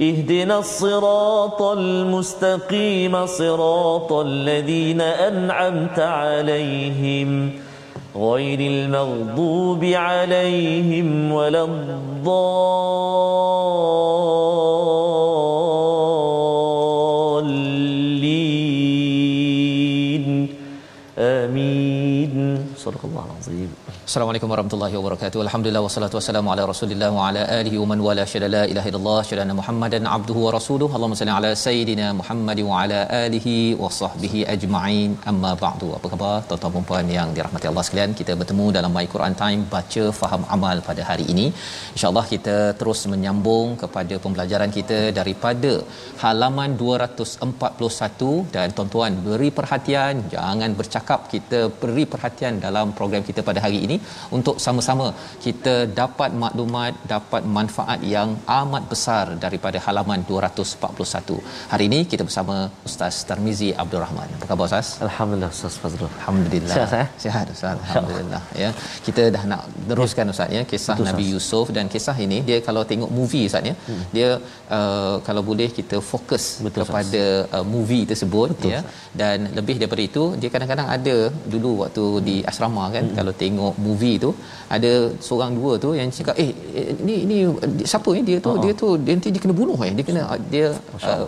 [0.00, 7.50] اهدنا الصراط المستقيم صراط الذين أنعمت عليهم
[8.16, 12.38] غير المغضوب عليهم ولا الضالين.
[21.18, 22.66] آمين.
[22.76, 23.70] صدق الله العظيم.
[24.08, 25.38] Assalamualaikum warahmatullahi wabarakatuh.
[25.44, 29.18] Alhamdulillah wassalatu wassalamu ala Rasulillah wa ala alihi wa man wala syada la ilaha illallah
[29.30, 30.94] syada Muhammadan abduhu wa rasuluhu.
[30.96, 35.10] Allahumma salli ala sayidina Muhammad wa ala alihi wa sahbihi ajma'in.
[35.32, 35.88] Amma ba'du.
[35.98, 38.14] Apa khabar tuan-tuan dan puan yang dirahmati Allah sekalian?
[38.20, 41.46] Kita bertemu dalam My Quran Time baca faham amal pada hari ini.
[41.96, 45.74] Insya-Allah kita terus menyambung kepada pembelajaran kita daripada
[46.24, 53.60] halaman 241 dan tuan-tuan beri perhatian jangan bercakap kita beri perhatian dalam program kita pada
[53.68, 53.96] hari ini
[54.38, 55.06] untuk sama-sama
[55.46, 61.38] kita dapat maklumat dapat manfaat yang amat besar daripada halaman 241.
[61.72, 62.56] Hari ini kita bersama
[62.88, 64.28] Ustaz Tarmizi Abdul Rahman.
[64.38, 64.88] Apa khabar Ustaz?
[65.08, 66.10] Alhamdulillah Ustaz Fazrul.
[66.18, 66.76] Alhamdulillah.
[66.76, 67.06] Sihat, eh?
[67.24, 67.76] Sihat Ustaz.
[67.86, 68.70] Alhamdulillah ya.
[69.06, 71.34] Kita dah nak teruskan Ustaz ya kisah Betul, Nabi Ustaz.
[71.34, 74.04] Yusuf dan kisah ini dia kalau tengok movie Ustaz ya hmm.
[74.16, 74.28] dia
[74.78, 77.24] uh, kalau boleh kita fokus Betul, kepada
[77.56, 78.80] uh, movie tersebut Betul, ya
[79.20, 81.16] dan lebih daripada itu dia kadang-kadang ada
[81.52, 83.16] dulu waktu di asrama kan hmm.
[83.18, 84.30] kalau tengok movie tu
[84.76, 84.92] ada
[85.26, 86.50] seorang dua tu yang cakap eh
[86.80, 87.38] eh, ni ni
[87.92, 88.22] siapa ni?
[88.30, 88.58] Dia tu Oh.
[88.64, 89.92] dia tu dia nanti dia kena bunuh eh.
[89.98, 90.22] Dia kena
[90.54, 90.66] dia
[91.10, 91.26] uh,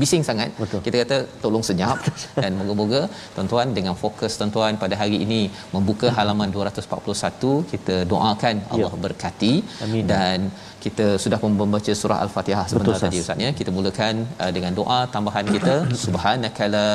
[0.00, 0.50] bising sangat.
[0.62, 0.80] Betul.
[0.86, 1.98] kita kata tolong senyap
[2.42, 3.00] dan moga-moga
[3.34, 5.40] tuan-tuan dengan fokus tuan-tuan pada hari ini
[5.74, 9.52] membuka halaman 241 kita doakan Allah berkati
[9.86, 10.04] Amin.
[10.12, 10.38] dan
[10.84, 13.36] kita sudah membaca surah al-Fatihah sebentar Betul, tadi Ustaz.
[13.36, 13.50] Ustaz ya.
[13.60, 15.74] Kita mulakan uh, dengan doa tambahan kita.
[16.04, 16.86] Subhanakala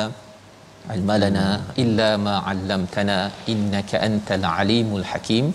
[0.96, 1.46] ilma lana
[1.82, 3.18] illa ma 'allamtana
[3.52, 5.46] innaka antal alimul hakim.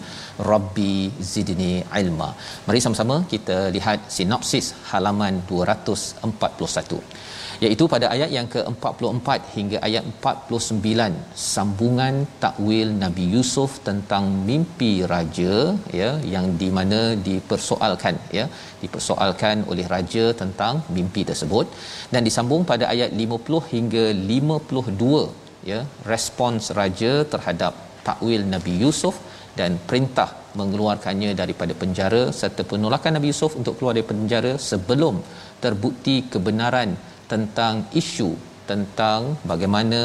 [0.52, 0.94] Rabbi
[1.32, 2.30] zidni ilma.
[2.68, 7.29] Mari sama-sama kita lihat sinopsis halaman 241
[7.66, 15.56] iaitu pada ayat yang ke-44 hingga ayat 49 sambungan takwil Nabi Yusuf tentang mimpi raja
[16.00, 18.46] ya yang di mana dipersoalkan ya
[18.84, 21.68] dipersoalkan oleh raja tentang mimpi tersebut.
[22.14, 25.24] Dan disambung pada ayat 50 hingga 52
[25.72, 25.82] ya
[26.12, 27.76] respons raja terhadap
[28.08, 29.16] takwil Nabi Yusuf
[29.60, 35.16] dan perintah mengeluarkannya daripada penjara serta penolakan Nabi Yusuf untuk keluar dari penjara sebelum
[35.64, 36.92] terbukti kebenaran
[37.32, 38.30] tentang isu
[38.72, 40.02] tentang bagaimana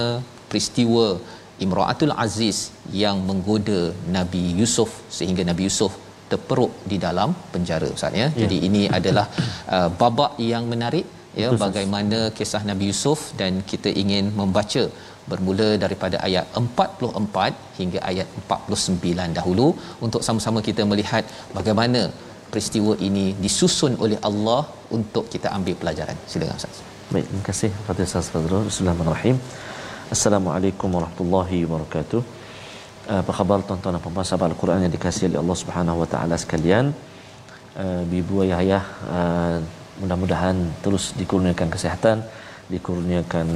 [0.50, 1.06] peristiwa
[1.64, 2.58] Imraatul Aziz
[3.02, 3.80] yang menggoda
[4.16, 5.92] Nabi Yusuf sehingga Nabi Yusuf
[6.30, 8.28] terperuk di dalam penjara Ustaz ya.
[8.40, 9.26] Jadi ini adalah
[9.76, 11.06] uh, babak yang menarik
[11.42, 14.82] ya Betul, bagaimana kisah Nabi Yusuf dan kita ingin membaca
[15.30, 19.68] bermula daripada ayat 44 hingga ayat 49 dahulu
[20.06, 21.26] untuk sama-sama kita melihat
[21.58, 22.02] bagaimana
[22.50, 24.60] peristiwa ini disusun oleh Allah
[24.98, 26.18] untuk kita ambil pelajaran.
[26.32, 26.93] Silakan Ustaz.
[27.14, 28.62] Baik, terima kasih kepada Ustaz Fazrul.
[28.68, 29.36] Bismillahirrahmanirrahim.
[30.14, 32.20] Assalamualaikum warahmatullahi wabarakatuh.
[33.06, 36.34] Uh, Apa khabar tuan-tuan dan puan-puan sahabat Al-Quran yang dikasihi oleh Allah Subhanahu wa taala
[36.44, 36.90] sekalian?
[37.78, 38.82] Uh, Ibu ayah-ayah
[39.18, 39.56] uh,
[40.02, 42.26] mudah-mudahan terus dikurniakan kesihatan,
[42.74, 43.46] dikurniakan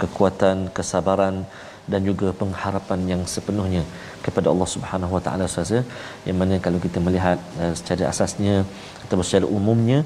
[0.00, 1.44] kekuatan, kesabaran
[1.84, 3.84] dan juga pengharapan yang sepenuhnya
[4.24, 5.84] kepada Allah Subhanahu wa taala sahaja
[6.24, 8.64] yang mana kalau kita melihat uh, secara asasnya
[9.04, 10.00] atau secara umumnya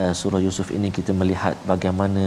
[0.00, 2.24] uh, surah Yusuf ini kita melihat bagaimana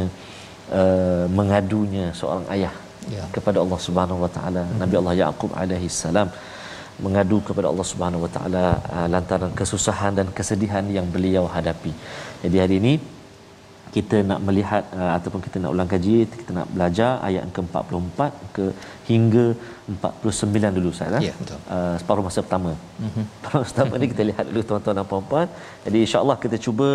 [0.79, 2.75] uh, mengadunya seorang ayah
[3.13, 3.23] Ya.
[3.33, 6.29] kepada Allah Subhanahu wa taala Nabi Allah Yaqub alaihi salam
[7.05, 8.63] mengadu kepada Allah Subhanahu wa taala
[8.95, 11.91] uh, lantaran kesusahan dan kesedihan yang beliau hadapi.
[12.43, 12.93] Jadi hari ini
[13.95, 18.19] kita nak melihat uh, ataupun kita nak ulang kaji kita nak belajar ayat ke-44
[18.55, 18.65] ke
[19.11, 19.45] hingga
[19.93, 21.59] 49 dulu saya Ya, betul.
[21.75, 22.71] uh, separuh masa pertama.
[23.05, 23.25] Mm-hmm.
[23.37, 25.47] Separuh masa pertama ni kita lihat dulu tuan-tuan dan puan-puan.
[25.85, 26.89] Jadi insya-Allah kita cuba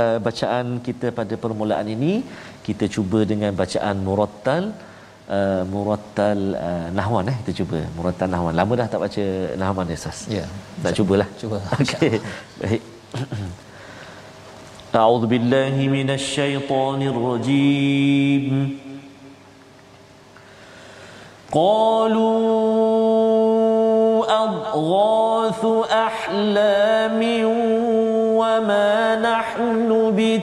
[0.00, 2.12] uh, bacaan kita pada permulaan ini
[2.66, 4.64] kita cuba dengan bacaan murattal
[5.36, 8.54] uh, murattal uh, nahwan eh kita cuba murattal nahwan.
[8.60, 9.24] Lama dah tak baca
[9.62, 10.18] nahwan ni Ustaz.
[10.36, 10.44] Ya.
[10.84, 11.28] Tak cubalah.
[11.42, 11.58] Cuba.
[11.82, 12.14] Okey.
[12.62, 12.82] Baik.
[14.90, 18.46] أعوذ بالله من الشيطان الرجيم
[21.52, 22.34] قالوا
[24.44, 25.62] أضغاث
[26.06, 27.20] أحلام
[28.40, 29.03] وما نحن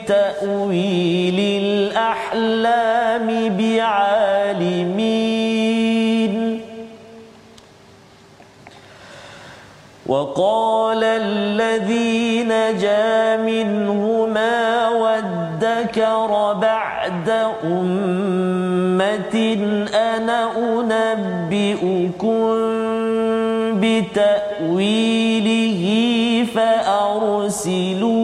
[0.07, 3.27] تأويل الأحلام
[3.57, 5.13] بعالمين.
[10.05, 17.29] وقال الذي نجا منهما وادكر بعد
[17.63, 19.35] أمة
[19.93, 22.43] أنا أنبئكم
[23.81, 25.83] بتأويله
[26.55, 28.22] فأرسلون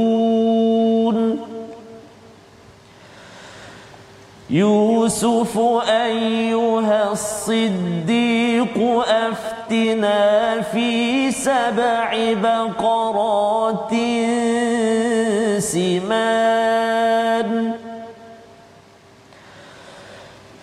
[4.49, 5.59] يوسف
[5.89, 13.93] أيها الصديق أفتنا في سبع بقرات
[15.61, 17.49] سمان.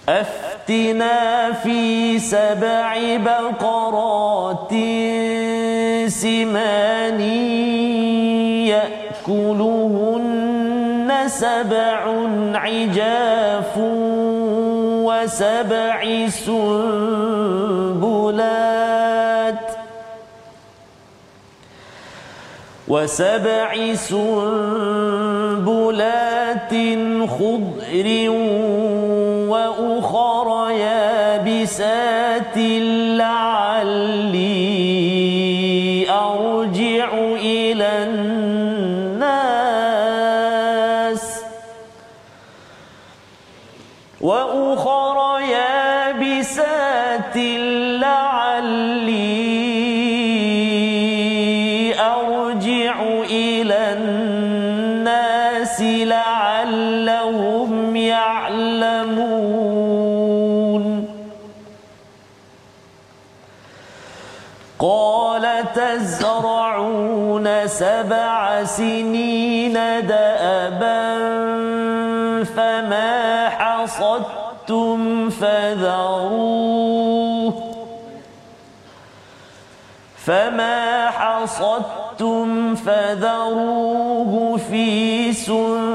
[0.08, 4.70] أفتنا في سبع بقرات
[6.10, 7.20] سمان
[8.66, 10.25] يأكلهن
[11.26, 13.76] سبع عجاف
[15.06, 17.56] وسبع سنبلات
[22.88, 25.06] وسبع سنبلات
[27.28, 28.30] خضر
[29.48, 32.56] وأخر يابسات
[33.18, 33.75] لعلي
[67.66, 69.72] سبع سنين
[70.06, 71.16] دأبا
[72.44, 76.66] فما حصدتم فذروه
[80.16, 85.85] فما حصدتم فذروه في سنبله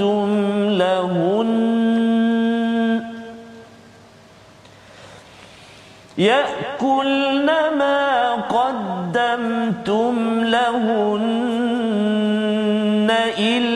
[0.00, 0.30] قدمتم
[0.78, 1.50] لهن
[6.18, 7.46] يأكلن
[7.78, 10.14] ما قدمتم
[10.44, 11.20] لهن
[13.38, 13.69] إلا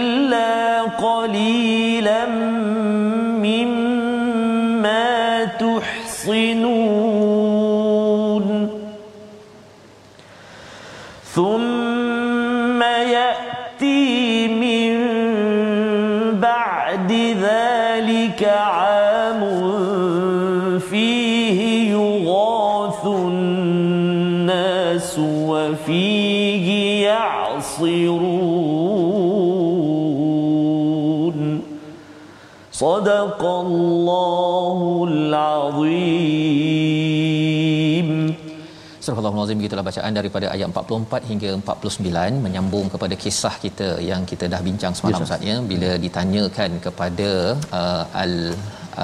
[32.83, 34.79] صدق الله
[35.11, 36.79] العظيم
[39.05, 44.45] Surah Al-Azim gitulah bacaan daripada ayat 44 hingga 49 menyambung kepada kisah kita yang kita
[44.53, 47.29] dah bincang semalam Yes, Ustaz ya bila ditanyakan kepada
[47.79, 48.33] uh, al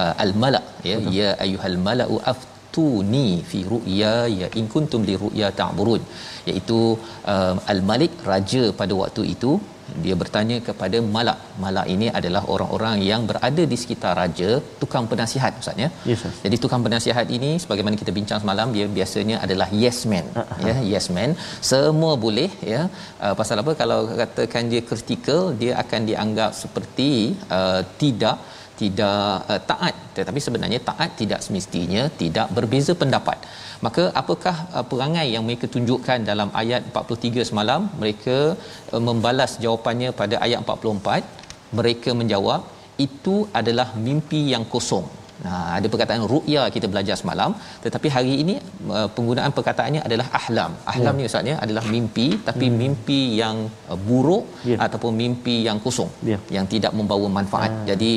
[0.00, 1.16] uh, al malak ya Betul.
[1.18, 6.02] ya ayyuhal mala'u aftuni fi ru'ya ya in kuntum li ru'ya ta'burun
[6.50, 6.80] iaitu
[7.34, 9.52] uh, al malik raja pada waktu itu
[10.03, 11.39] dia bertanya kepada malak.
[11.63, 14.49] Malak ini adalah orang-orang yang berada di sekitar raja
[14.81, 15.89] tukang penasihat ustaz ya?
[16.11, 20.45] Yes, jadi tukang penasihat ini sebagaimana kita bincang semalam dia biasanya adalah yes man Ah,
[20.69, 20.75] ya?
[20.93, 21.33] yes man.
[21.71, 22.81] Semua boleh ya?
[23.25, 23.73] Uh, pasal apa?
[23.81, 27.11] Kalau katakan dia kritikal dia akan dianggap seperti
[27.57, 28.37] uh, tidak
[28.81, 29.95] tidak uh, taat.
[30.17, 33.37] Tetapi sebenarnya taat tidak semestinya tidak berbeza pendapat
[33.85, 38.37] maka apakah uh, perangai yang mereka tunjukkan dalam ayat 43 semalam mereka
[38.93, 42.61] uh, membalas jawapannya pada ayat 44 mereka menjawab
[43.07, 45.07] itu adalah mimpi yang kosong
[45.45, 47.51] Nah, ada perkataan ru'ya kita belajar semalam
[47.83, 48.55] tetapi hari ini
[48.97, 50.71] uh, penggunaan perkataannya adalah ahlam.
[50.91, 51.19] Ahlam Ya.
[51.19, 52.77] ni ustaz ya adalah mimpi tapi hmm.
[52.81, 53.57] mimpi yang
[53.91, 54.77] uh, buruk Ya.
[54.85, 56.37] ataupun mimpi yang kosong Ya.
[56.57, 57.71] yang tidak membawa manfaat.
[57.79, 57.85] Ah.
[57.89, 58.11] Jadi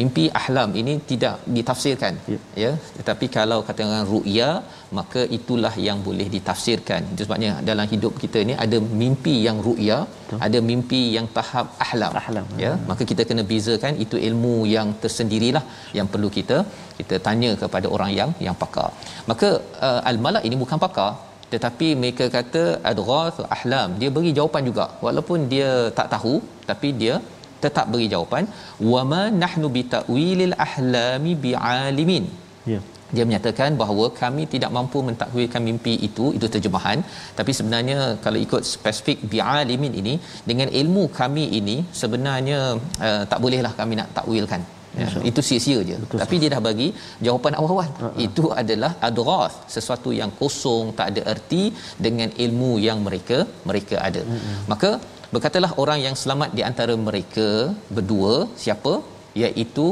[0.00, 2.40] mimpi ahlam ini tidak ditafsirkan Ya.
[2.64, 4.50] ya tetapi kalau kata orang ru'ya
[4.98, 7.00] maka itulah yang boleh ditafsirkan.
[7.12, 9.98] Itu sebabnya dalam hidup kita ni ada mimpi yang ru'ya,
[10.46, 12.12] ada mimpi yang tahap ahlam.
[12.22, 12.46] Ahlam.
[12.64, 15.64] Ya, maka kita kena bezakan itu ilmu yang tersendirilah
[15.98, 16.58] yang perlu kita
[17.00, 18.88] kita tanya kepada orang yang yang pakar
[19.30, 19.48] maka
[19.88, 21.10] uh, al-malak ini bukan pakar
[21.54, 26.34] tetapi mereka kata adghath ahlam dia beri jawapan juga walaupun dia tak tahu
[26.70, 27.16] tapi dia
[27.64, 28.44] tetap beri jawapan
[28.92, 32.26] wama nahnu bitawilil ahlami bialimin
[32.72, 32.80] Ya.
[33.16, 36.98] Dia menyatakan bahawa kami tidak mampu mentakwilkan mimpi itu itu terjemahan.
[37.38, 40.14] Tapi sebenarnya kalau ikut spesifik bialimin ini
[40.50, 42.60] dengan ilmu kami ini sebenarnya
[43.06, 44.62] uh, tak bolehlah kami nak takwilkan.
[45.00, 45.96] Ya, itu sia-sia je.
[46.02, 46.88] Betul, tapi dia dah bagi
[47.26, 47.88] jawapan awal-awal.
[47.90, 48.14] Uh-huh.
[48.26, 51.62] itu adalah adghas sesuatu yang kosong tak ada erti
[52.06, 53.38] dengan ilmu yang mereka
[53.70, 54.22] mereka ada.
[54.26, 54.58] Uh-huh.
[54.72, 54.90] maka
[55.34, 57.48] berkatalah orang yang selamat di antara mereka
[57.96, 58.94] berdua siapa?
[59.42, 59.86] Iaitu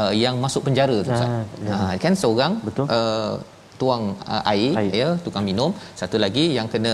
[0.00, 1.30] uh, yang masuk penjara tu Ustaz.
[1.68, 1.74] Ya.
[1.78, 2.86] Ha, kan seorang Betul.
[2.96, 3.34] uh,
[3.80, 4.92] tuang uh, air, Air.
[5.00, 5.70] ya tukang minum
[6.00, 6.92] satu lagi yang kena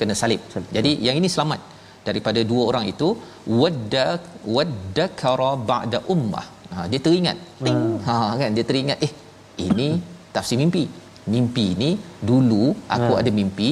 [0.00, 0.40] kena salib.
[0.54, 0.70] Salib.
[0.76, 1.60] Jadi yang ini selamat
[2.08, 3.08] daripada dua orang itu
[3.60, 4.06] wadda
[4.56, 6.46] waddakara ba'da ummah.
[6.74, 7.36] Ha dia teringat.
[7.66, 7.82] Ting.
[8.06, 9.12] Ha kan dia teringat eh
[9.68, 9.88] ini
[10.36, 10.84] tafsir mimpi.
[11.34, 11.90] Mimpi ni
[12.30, 12.64] dulu
[12.96, 13.20] aku Ha.
[13.22, 13.70] ada mimpi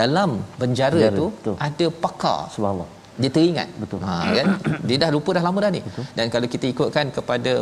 [0.00, 0.30] dalam
[0.60, 1.54] penjara, Penjara, tu betul.
[1.66, 2.88] ada pakar Subhanallah.
[3.22, 3.68] Dia teringat.
[3.82, 3.98] Betul.
[4.08, 4.46] ha kan?
[4.88, 5.80] Dia dah lupa dah lama dah ni.
[5.86, 6.04] Betul.
[6.18, 7.52] dan kalau kita ikutkan kepada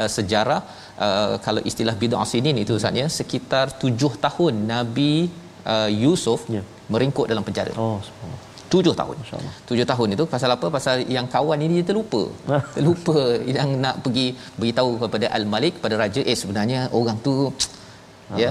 [0.00, 0.60] uh, sejarah
[1.06, 5.14] uh, kalau istilah bid'ah sinin itu Ustaz ya sekitar tujuh tahun Nabi
[5.74, 6.62] uh, Yusuf Ya.
[6.92, 7.72] meringkuk dalam penjara.
[7.84, 8.44] Oh, subhanallah.
[8.72, 9.16] tujuh tahun.
[9.68, 10.66] Tujuh tahun itu pasal apa?
[10.76, 12.22] Pasal yang kawan ini dia terlupa.
[12.76, 13.16] Terlupa
[13.56, 14.26] yang nak pergi
[14.60, 17.34] beritahu kepada al-malik kepada raja eh sebenarnya orang tu
[18.42, 18.50] ya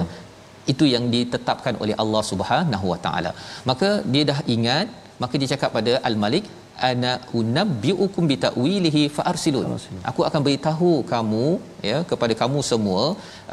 [0.74, 3.34] itu yang ditetapkan oleh Allah Subhanahu Wa Taala.
[3.72, 4.88] Maka dia dah ingat
[5.24, 6.46] maka dia cakap pada al-malik
[6.90, 9.68] ana unabbiukum bitawilihi faarsilun.
[10.10, 11.46] Aku akan beritahu kamu
[11.90, 13.04] ya kepada kamu semua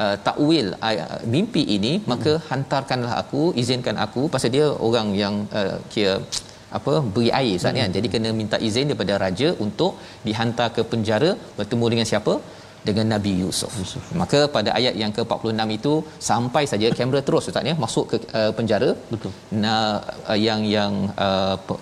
[0.03, 4.23] uh, takwil uh, mimpi ini maka hantarkanlah aku izinkan aku.
[4.35, 6.15] Pasal dia orang yang uh, kira
[6.77, 7.89] apa beri air Ustaz kan?
[7.97, 9.91] Jadi kena minta izin daripada raja untuk
[10.27, 12.33] dihantar ke penjara bertemu dengan siapa
[12.87, 13.73] dengan Nabi Yusuf.
[13.81, 14.05] Yusuf.
[14.21, 15.93] Maka pada ayat yang ke-46 itu
[16.29, 18.89] sampai saja kamera terus Ustaz ya masuk ke uh, penjara.
[19.13, 19.31] Betul.
[19.63, 19.79] Nah
[20.31, 20.93] uh, yang yang
[21.27, 21.75] uh, pe,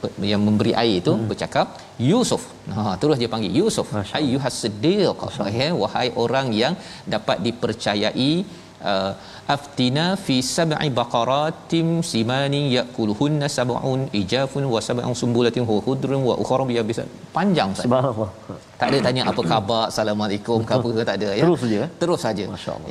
[0.00, 1.26] pe, yang memberi air itu hmm.
[1.30, 1.66] bercakap
[2.10, 2.42] Yusuf.
[2.74, 3.88] Ha terus dia panggil Yusuf.
[3.96, 5.24] Masya Ayyuhas siddiq.
[5.60, 6.74] Ya wahai orang yang
[7.14, 8.32] dapat dipercayai
[8.92, 9.12] uh,
[9.54, 16.66] aftina fi sab'i baqaratin simanin ya'kuluhunna sab'un ijafun wa sab'un sumbulatin wa khudrun wa ukhra
[16.70, 17.86] biyabisan panjang Ustaz.
[17.88, 18.30] Subhanallah.
[18.80, 21.42] Tak ada tanya apa khabar, assalamualaikum ke apa ke tak ada ya.
[21.44, 21.90] Terus saja, eh?
[22.02, 22.44] Terus saja.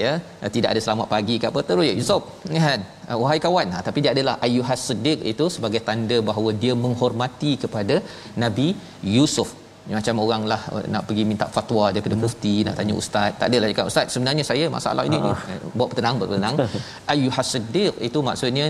[0.03, 0.13] Ya,
[0.55, 2.23] tidak ada selamat pagi ke apa terus ya Yusuf.
[2.67, 2.81] Kan?
[3.09, 7.51] Ah, Wahai kawan, ha, tapi dia adalah ayyuhas siddiq itu sebagai tanda bahawa dia menghormati
[7.65, 7.97] kepada
[8.45, 8.67] Nabi
[9.15, 9.51] Yusuf.
[9.87, 13.31] Ni macam orang lah eh, nak pergi minta fatwa daripada mufti nak tanya ustaz.
[13.39, 16.55] Tak adalah cakap ustaz sebenarnya saya masalah ini ni Eh, bawa bertenang bawa bertenang.
[17.13, 18.65] Ayyuhas siddiq itu maksudnya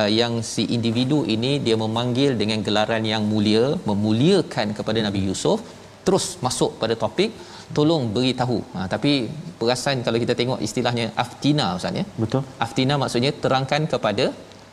[0.00, 5.58] uh, yang si individu ini dia memanggil dengan gelaran yang mulia memuliakan kepada Nabi Yusuf
[6.06, 7.30] terus masuk pada topik
[7.76, 8.58] tolong beritahu.
[8.74, 9.12] Ha, tapi
[9.60, 12.04] perasan kalau kita tengok istilahnya aftina ustaz ya.
[12.22, 12.42] Betul.
[12.66, 14.26] aftina maksudnya terangkan kepada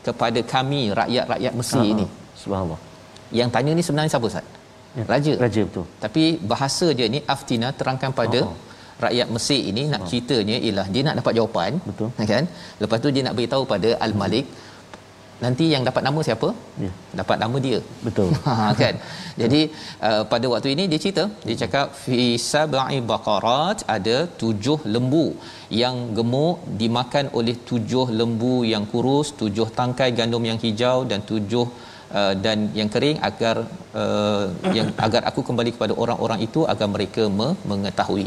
[0.06, 2.06] kepada kami rakyat-rakyat Mesir Ah, ini.
[2.42, 2.80] Subhanallah.
[3.38, 4.46] yang tanya ni sebenarnya siapa ustaz
[4.98, 5.86] Ya, raja Raja betul.
[6.04, 8.54] tapi bahasa dia ni aftina terangkan pada Oh.
[9.04, 12.08] rakyat Mesir ini nak ceritanya ialah dia nak dapat jawapan Betul.
[12.32, 12.44] kan
[12.82, 14.46] lepas tu dia nak beritahu pada al-malik
[15.44, 16.48] nanti yang dapat nama siapa
[16.84, 16.90] Ya.
[17.20, 18.28] dapat nama dia Betul.
[18.48, 18.94] ha kan
[19.42, 19.60] jadi
[20.08, 22.18] uh, pada waktu ini dia cerita dia cakap fi
[22.50, 25.26] sab'i baqarat ada tujuh lembu
[25.82, 31.66] yang gemuk dimakan oleh tujuh lembu yang kurus tujuh tangkai gandum yang hijau dan tujuh
[31.74, 31.93] Uh,
[32.44, 33.56] dan yang kering agar
[34.02, 34.44] uh,
[34.78, 38.26] yang agar aku kembali kepada orang-orang itu agar mereka me- mengetahui.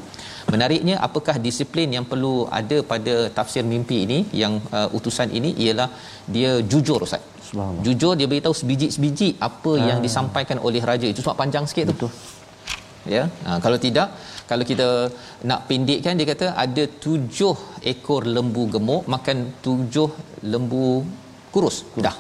[0.54, 5.90] Menariknya apakah disiplin yang perlu ada pada tafsir mimpi ini yang uh, utusan ini ialah
[6.36, 7.24] dia jujur Ustaz.
[7.48, 7.84] Subhanallah.
[7.88, 9.86] Jujur dia beritahu sebiji-sebiji apa ah.
[9.90, 11.96] yang disampaikan oleh raja itu sebab panjang sikit tu.
[11.96, 12.12] Betul.
[13.16, 13.24] Ya.
[13.48, 14.08] Ha, kalau tidak
[14.52, 14.88] kalau kita
[15.50, 17.56] nak pendekkan dia kata ada tujuh
[17.92, 20.10] ekor lembu gemuk makan tujuh
[20.54, 20.88] lembu
[21.56, 21.78] kurus.
[22.08, 22.16] Dah.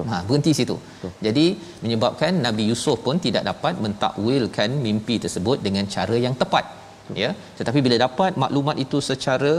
[0.00, 0.12] Betul.
[0.12, 0.76] Ha, berhenti situ.
[0.80, 1.12] Betul.
[1.26, 1.46] Jadi
[1.84, 6.64] menyebabkan Nabi Yusuf pun tidak dapat mentakwilkan mimpi tersebut dengan cara yang tepat.
[7.06, 7.22] Betul.
[7.22, 7.30] Ya.
[7.58, 9.52] Tetapi bila dapat maklumat itu secara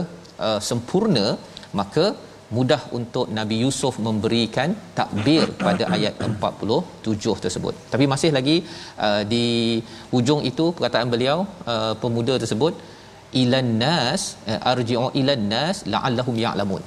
[0.47, 1.27] uh, sempurna
[1.79, 2.05] maka
[2.57, 4.69] mudah untuk Nabi Yusuf memberikan
[4.99, 7.73] takbir pada ayat 47 tersebut.
[7.93, 8.57] Tapi masih lagi
[9.07, 9.45] uh, di
[10.13, 11.37] hujung itu perkataan beliau
[11.73, 12.75] uh, pemuda tersebut
[13.41, 14.21] ilan nas
[14.51, 16.83] uh, arji'u ilan nas la'allahum ya'lamun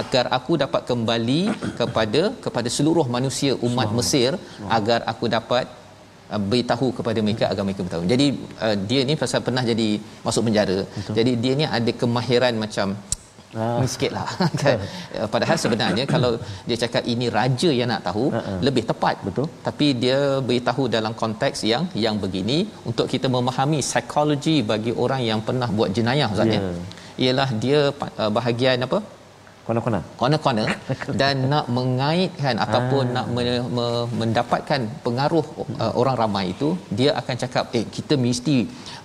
[0.00, 1.40] agar aku dapat kembali
[1.80, 4.32] kepada kepada seluruh manusia umat Mesir
[4.78, 5.64] agar aku dapat
[6.32, 8.04] uh, beritahu kepada mereka agar mereka beritahu.
[8.12, 8.26] Jadi
[8.64, 9.88] uh, dia ni pasal pernah jadi
[10.26, 10.78] masuk penjara.
[10.96, 11.14] Betul.
[11.18, 12.96] Jadi dia ni ada kemahiran macam
[13.56, 13.80] Ah.
[13.92, 14.28] Sikit lah
[14.62, 14.76] kan?
[15.32, 16.36] Padahal sebenarnya Kalau
[16.68, 18.58] dia cakap ini raja yang nak tahu Uh-uh.
[18.66, 19.46] Lebih tepat Betul.
[19.66, 20.18] Tapi dia
[20.48, 25.88] beritahu dalam konteks yang Yang begini Untuk kita memahami Psikologi bagi orang yang pernah buat
[25.96, 26.60] jenayah Ustaz ya.
[26.60, 26.72] Ya.
[27.24, 29.00] Ialah dia uh, bahagian apa
[29.68, 30.00] Kona-kona.
[30.20, 30.68] corner-corner
[31.20, 33.14] dan nak mengaitkan ataupun Ah.
[33.16, 33.42] nak me,
[33.76, 33.86] me,
[34.20, 35.44] mendapatkan pengaruh
[35.84, 38.56] uh, orang ramai itu dia akan cakap eh kita mesti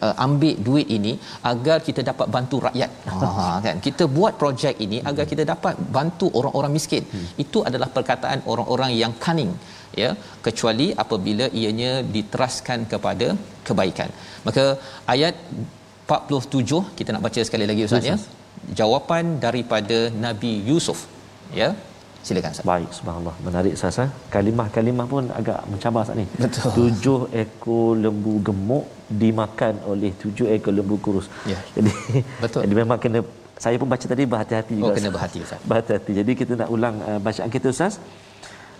[0.06, 1.14] uh, ambil duit ini
[1.52, 2.92] agar kita dapat bantu rakyat.
[3.12, 3.76] Ha kan?
[3.88, 7.04] Kita buat projek ini agar kita dapat bantu orang-orang miskin.
[7.14, 7.28] Hmm.
[7.44, 9.52] itu adalah perkataan orang-orang yang cunning
[10.04, 10.12] ya.
[10.48, 13.28] Kecuali apabila ianya diteraskan kepada
[13.68, 14.10] kebaikan.
[14.48, 14.66] Maka
[15.16, 15.36] ayat
[16.08, 18.18] 47 kita nak baca sekali lagi ustaz ya
[18.80, 21.00] jawapan daripada Nabi Yusuf
[21.62, 21.70] ya
[22.28, 23.36] silakan ustaz Baik, subhanallah.
[23.46, 24.04] Menarik Sasa.
[24.34, 26.26] Kalimah-kalimah pun agak mencabar saat ni.
[26.44, 26.72] Betul.
[26.78, 28.86] Tujuh ekor lembu gemuk
[29.22, 31.28] dimakan oleh tujuh ekor lembu kurus.
[31.52, 31.60] Ya.
[31.76, 31.92] Jadi,
[32.44, 32.62] Betul.
[32.64, 33.20] jadi memang kena
[33.60, 34.94] saya pun baca tadi berhati-hati Oh, juga.
[34.96, 35.16] kena Ustaz.
[35.16, 35.60] berhati, Ustaz.
[35.70, 36.12] Berhati-hati.
[36.20, 38.00] Jadi kita nak ulang uh, bacaan kita Ustaz.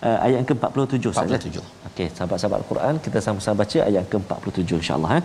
[0.04, 1.28] Uh, ayat yang ke-47 Ustaz.
[1.28, 1.60] 47.
[1.92, 5.24] Okey, sahabat-sahabat Al-Quran kita sama-sama baca ayat yang ke-47 insya-Allah eh.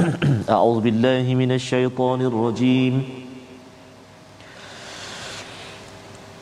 [0.56, 2.94] A'udzubillahi minasyaitonirrajim.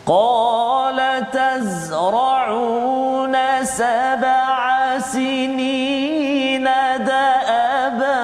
[0.08, 1.00] قال
[1.32, 6.64] تزرعون سبع سنين
[7.04, 8.20] دأبا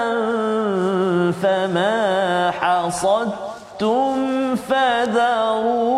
[1.43, 4.17] فما حصدتم
[4.57, 5.94] فذروه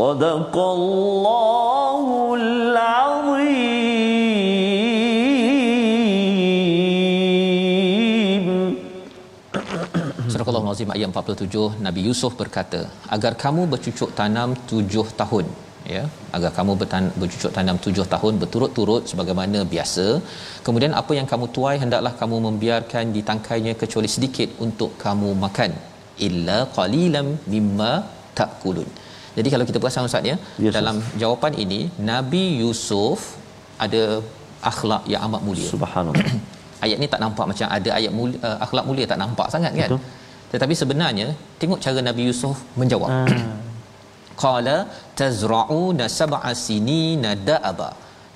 [0.00, 2.04] صدق الله
[2.40, 4.06] العظيم
[10.32, 12.80] Surah Al-Azim ayat 47 Nabi Yusuf berkata
[13.14, 15.46] agar kamu bercucuk tanam tujuh tahun
[15.94, 16.02] ya
[16.36, 20.06] agar kamu bertan, bercucuk tanam tujuh tahun berturut-turut sebagaimana biasa
[20.66, 25.72] kemudian apa yang kamu tuai hendaklah kamu membiarkan ditangkainya kecuali sedikit untuk kamu makan
[26.28, 27.92] illa qalilam mimma
[28.40, 28.90] takulun
[29.37, 31.79] jadi kalau kita perasan ustaz ya Yes, dalam jawapan ini
[32.11, 33.19] Nabi Yusuf
[33.85, 34.03] ada
[34.71, 36.25] akhlak yang amat mulia Subhanallah.
[36.85, 39.89] ayat ni tak nampak macam ada ayat mulia, uh, akhlak mulia tak nampak sangat kan
[39.89, 40.01] Betul.
[40.53, 41.27] tetapi sebenarnya
[41.61, 43.27] tengok cara Nabi Yusuf menjawab Ah.
[44.43, 44.77] qala
[45.19, 47.89] tazra'una sab'a sinina da'aba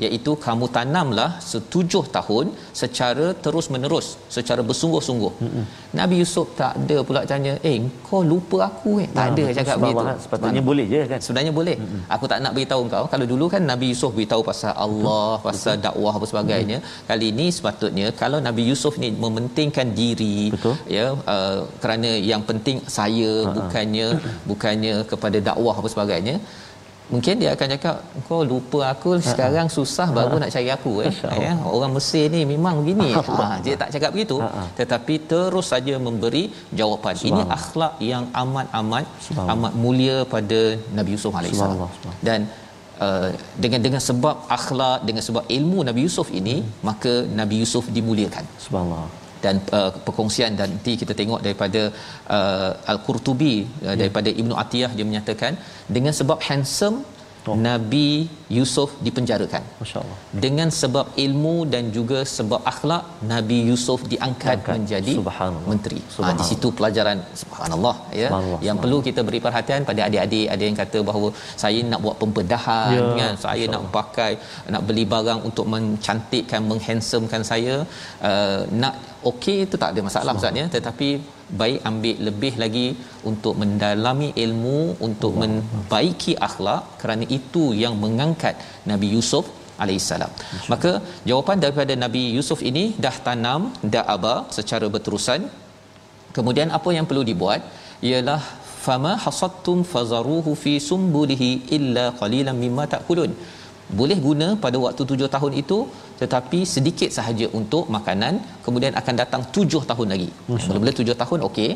[0.04, 2.46] iaitu kamu tanamlah setujuh tahun
[2.80, 5.66] secara terus menerus secara bersungguh-sungguh Mm-mm.
[6.00, 7.76] Nabi Yusuf tak ada pula tanya eh
[8.08, 9.58] kau lupa aku eh tak Ah, ada betul.
[9.60, 11.20] cakap begitu Sepatutnya boleh je kan?
[11.26, 14.74] sebenarnya boleh mm aku tak nak beritahu kau kalau dulu kan Nabi Yusuf beritahu pasal
[14.86, 15.46] Allah Betul.
[15.48, 16.78] pasal dakwah apa sebagainya
[17.10, 20.76] kali ini sepatutnya kalau Nabi Yusuf ni mementingkan diri Betul.
[20.98, 21.06] ya
[21.36, 24.08] uh, kerana yang penting saya bukannya
[24.52, 26.36] bukannya kepada dakwah apa sebagainya
[27.14, 27.96] mungkin dia akan cakap
[28.28, 31.14] kau lupa aku sekarang susah baru nak cari aku eh.
[31.46, 33.10] Ya orang Mesir ni memang begini.
[33.16, 34.38] Ha dia tak cakap begitu.
[34.80, 36.44] Tetapi terus saja memberi
[36.80, 37.16] jawapan.
[37.30, 39.06] Ini akhlak yang amat-amat
[39.54, 40.62] amat mulia pada
[40.98, 41.90] Nabi Yusuf alaihissalam.
[42.28, 42.40] Dan
[43.06, 43.30] uh,
[43.64, 46.58] dengan dengan sebab akhlak dengan sebab ilmu Nabi Yusuf ini
[46.90, 48.46] maka Nabi Yusuf dimuliakan.
[48.66, 49.25] Subhanallah.
[49.46, 51.82] Dan uh, perkongsian dan nanti kita tengok daripada
[52.38, 53.56] uh, Al-Qurtubi
[53.88, 55.54] uh, daripada Ibnu Atiyah dia menyatakan
[55.98, 56.98] dengan sebab handsome
[57.52, 57.56] Oh.
[57.68, 58.08] Nabi
[58.58, 60.18] Yusuf dipenjarakan Masya-Allah.
[60.44, 64.74] dengan sebab ilmu dan juga sebab akhlak Nabi Yusuf diangkat Diangkat.
[64.76, 65.70] menjadi Subhanallah.
[65.72, 66.00] menteri.
[66.02, 66.48] Ha, di Subhanallah.
[66.50, 71.00] situ pelajaran subhanallah ya Subhanallah, yang perlu kita beri perhatian pada adik-adik ada yang kata
[71.10, 71.30] bahawa
[71.64, 74.32] saya nak buat pembedahan Ya, kan saya nak pakai
[74.74, 77.76] nak beli barang untuk mencantikkan menghandsomekan saya
[78.30, 78.96] uh, nak
[79.32, 81.10] okey itu tak ada masalah ustaz ya tetapi
[81.62, 82.88] baik ambil lebih lagi
[83.30, 88.58] untuk mendalami ilmu untuk membaiki akhlak kerana itu yang mengangkat
[88.92, 89.46] Nabi Yusuf
[89.84, 90.32] alaihissalam.
[90.72, 90.92] Maka
[91.30, 93.62] jawapan daripada Nabi Yusuf ini dah tanam
[93.96, 95.42] da'aba secara berterusan.
[96.38, 97.62] Kemudian apa yang perlu dibuat
[98.10, 98.42] ialah
[98.86, 103.32] fama hasadtum fazaruhu fi sumbulihi illa qalilan mimma ta'kulun.
[104.00, 105.78] Boleh guna pada waktu tujuh tahun itu
[106.22, 108.34] tetapi sedikit sahaja untuk makanan
[108.66, 110.30] kemudian akan datang tujuh tahun lagi.
[110.68, 111.70] Mula-mula tujuh tahun okey.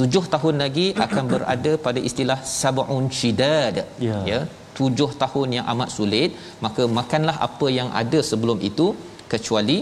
[0.00, 3.76] Tujuh tahun lagi akan berada pada istilah sab'un shidad.
[4.08, 4.18] Ya.
[4.30, 4.40] ya.
[4.78, 6.30] Tujuh tahun yang amat sulit
[6.64, 8.88] maka makanlah apa yang ada sebelum itu
[9.32, 9.78] kecuali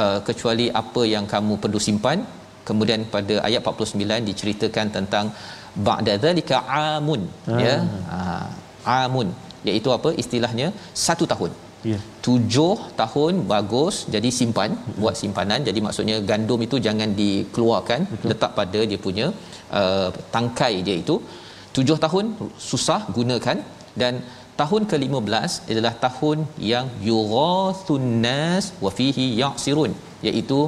[0.00, 2.20] uh, kecuali apa yang kamu perlu simpan.
[2.68, 5.26] Kemudian pada ayat 49 diceritakan tentang
[5.88, 7.22] ba'da zalika amun
[7.64, 7.76] ya.
[8.10, 8.18] Ha,
[9.04, 9.28] amun
[9.68, 10.10] iaitu apa?
[10.22, 10.68] Istilahnya
[11.04, 11.52] satu tahun
[11.90, 11.98] Ya.
[12.26, 14.70] tujuh tahun bagus jadi simpan
[15.00, 18.28] buat simpanan jadi maksudnya gandum itu jangan dikeluarkan Betul.
[18.30, 19.26] letak pada dia punya
[19.80, 21.16] uh, tangkai dia itu
[21.76, 22.26] tujuh tahun
[22.70, 23.58] susah gunakan
[24.02, 24.14] dan
[24.60, 26.38] tahun ke-15 adalah tahun
[26.72, 29.94] yang yughathun nas wa fihi ya'sirun
[30.28, 30.60] iaitu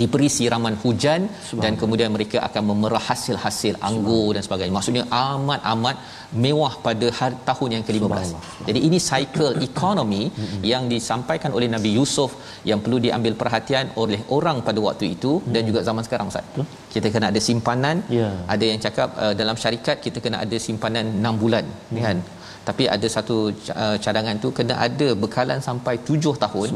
[0.00, 1.20] diberi siraman hujan
[1.62, 4.74] dan kemudian mereka akan memerah hasil-hasil anggur dan sebagainya.
[4.78, 5.96] Maksudnya amat-amat
[6.44, 8.28] mewah pada hari, tahun yang ke-15.
[8.68, 10.22] Jadi ini cycle ekonomi
[10.72, 12.32] yang disampaikan oleh Nabi Yusuf
[12.70, 16.46] yang perlu diambil perhatian oleh orang pada waktu itu dan juga zaman sekarang Ustaz.
[16.94, 17.96] Kita kena ada simpanan.
[18.20, 18.30] Ya.
[18.54, 21.64] Ada yang cakap uh, dalam syarikat kita kena ada simpanan 6 bulan
[22.06, 22.18] kan.
[22.68, 23.36] Tapi ada satu
[23.82, 26.68] uh, cadangan tu kena ada bekalan sampai 7 tahun.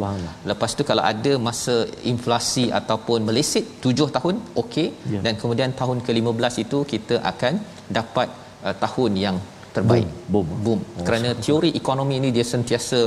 [0.50, 1.76] Lepas tu kalau ada masa
[2.12, 4.88] inflasi ataupun meleset 7 tahun okey.
[5.12, 5.20] Ya.
[5.26, 7.54] dan kemudian tahun ke-15 itu kita akan
[7.98, 8.28] dapat
[8.66, 9.38] uh, tahun yang
[9.76, 10.08] terbaik.
[10.32, 10.48] Boom.
[10.64, 10.80] boom.
[11.06, 13.00] Kerana teori ekonomi ini dia sentiasa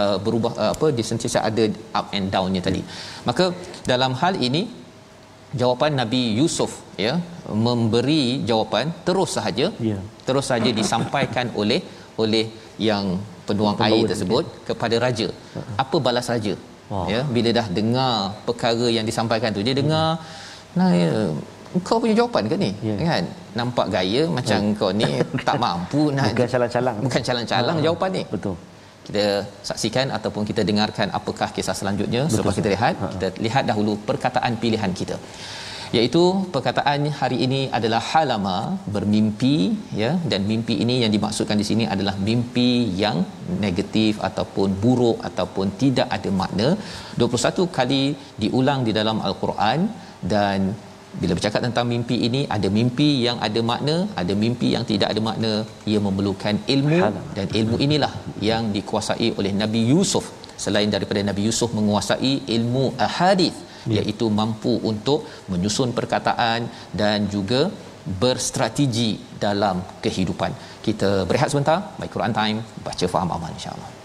[0.00, 1.64] uh, berubah uh, apa dia sentiasa ada
[2.00, 2.82] up and downnya tadi.
[3.28, 3.46] Maka
[3.92, 4.62] dalam hal ini
[5.60, 6.72] jawapan Nabi Yusuf
[7.06, 7.14] ya
[7.66, 9.68] memberi jawapan terus sahaja.
[9.90, 9.98] Ya.
[10.26, 11.80] terus sahaja disampaikan oleh
[12.18, 12.46] oleh
[12.78, 13.04] yang
[13.42, 14.10] penuang Pembawa air dia.
[14.14, 15.26] tersebut kepada raja
[15.76, 16.54] apa balas raja
[16.88, 17.06] Wah.
[17.08, 20.20] ya bila dah dengar perkara yang disampaikan tu dia dengar
[20.72, 21.10] nah ya
[21.80, 22.94] kau punya jawapan ke ni Ya.
[23.00, 25.08] kan nampak gaya macam kau ni
[25.40, 26.96] tak mampu nak Bukan calang-calang.
[27.00, 27.84] bukan calang-calang Ah.
[27.84, 28.56] jawapan ni Betul.
[29.02, 29.24] kita
[29.64, 33.12] saksikan ataupun kita dengarkan apakah kisah selanjutnya Betul, selepas kita lihat Ha, ha.
[33.14, 35.16] kita lihat dahulu perkataan pilihan kita
[35.96, 36.22] iaitu
[36.54, 38.56] perkataan hari ini adalah halama
[38.94, 39.56] bermimpi
[40.02, 40.10] ya.
[40.30, 42.70] Dan mimpi ini yang dimaksudkan di sini adalah mimpi
[43.02, 43.18] yang
[43.64, 46.68] negatif ataupun buruk ataupun tidak ada makna.
[47.24, 48.04] 21 kali
[48.44, 49.80] diulang di dalam al-Quran
[50.34, 50.60] dan
[51.22, 55.22] bila bercakap tentang mimpi ini ada mimpi yang ada makna ada mimpi yang tidak ada
[55.28, 55.52] makna.
[55.90, 57.02] Ia memerlukan ilmu
[57.38, 58.12] dan ilmu inilah
[58.50, 60.24] yang dikuasai oleh Nabi Yusuf.
[60.64, 64.02] Selain daripada Nabi Yusuf menguasai ilmu ahadith ya.
[64.02, 66.68] iaitu mampu untuk menyusun perkataan
[67.02, 67.70] dan juga
[68.22, 70.52] berstrategi dalam kehidupan.
[70.86, 74.01] Kita berehat sebentar, baik Quran time, baca faham aman insya-Allah.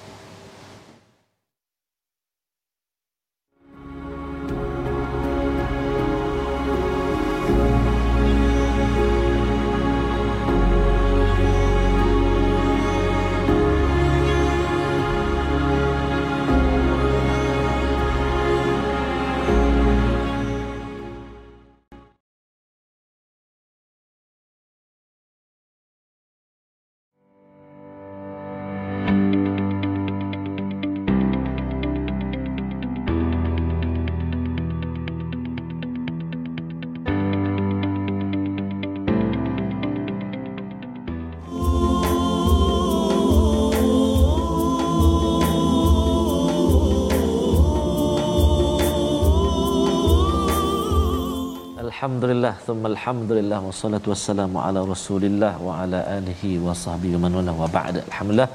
[52.07, 57.67] Alhamdulillah thumma alhamdulillah wassalatu wassalamu ala Rasulillah wa ala alihi wa sahbihi man wala wa
[57.73, 57.99] ba'da.
[58.09, 58.47] Alhamdulillah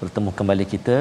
[0.00, 0.96] bertemu kembali kita.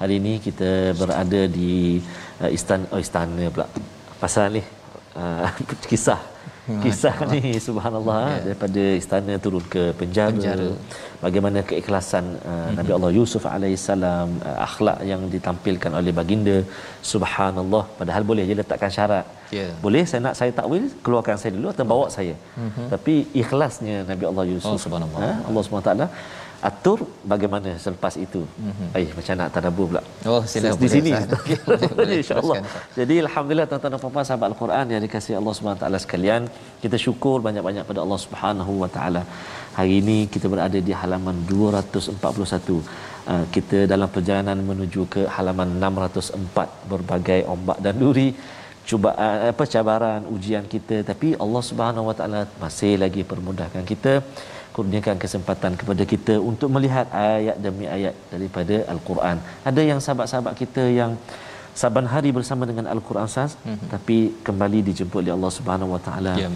[0.00, 2.02] Hari ini kita berada di
[2.42, 3.66] uh, istana oh, istana pula.
[4.22, 4.62] Pasal ni
[5.20, 5.46] uh,
[5.90, 6.18] kisah
[6.82, 8.38] kisah ni subhanallah Ya.
[8.46, 10.68] daripada istana turun ke penjara, Penjara.
[11.24, 16.56] bagaimana keikhlasan uh, Nabi Allah Yusuf alaihissalam uh, akhlak yang ditampilkan oleh baginda
[17.12, 19.26] subhanallah padahal boleh je letakkan syarat
[19.58, 19.66] Ya.
[19.84, 22.34] boleh saya nak saya takwil keluarkan saya dulu atau bawa saya
[22.66, 22.86] Mhm.
[22.92, 25.20] tapi ikhlasnya Nabi Allah Yusuf Oh, subhanallah.
[25.26, 25.32] ha?
[25.48, 25.90] Allah SWT
[26.68, 26.98] atur
[27.32, 28.40] bagaimana selepas itu?
[28.98, 30.02] Eh macam nak tadabbur pula.
[30.32, 31.10] Oh, sila di sini.
[32.20, 32.58] insyaallah.
[32.98, 36.42] Jadi alhamdulillah tuan-tuan dan puan-puan sahabat al-Quran yang dikasihi Allah Subhanahu taala sekalian
[36.84, 39.22] kita syukur banyak-banyak pada Allah Subhanahu wa taala.
[39.78, 46.90] Hari ini kita berada di halaman 241 Uh, kita dalam perjalanan menuju ke halaman 604
[46.90, 48.26] berbagai ombak dan duri.
[48.88, 50.96] Cuba uh, apa cabaran ujian kita.
[51.10, 54.12] Tapi Allah Subhanahu Wa Taala masih lagi permudahkan kita
[54.76, 59.36] kurniakan kesempatan kepada kita untuk melihat ayat demi ayat daripada al-Quran.
[59.70, 61.12] Ada yang sahabat-sahabat kita yang
[61.82, 63.88] saban hari bersama dengan al-Quran sas mm-hmm.
[63.94, 66.34] tapi kembali dijemput oleh Allah Subhanahu Wa Taala.
[66.42, 66.50] Ya,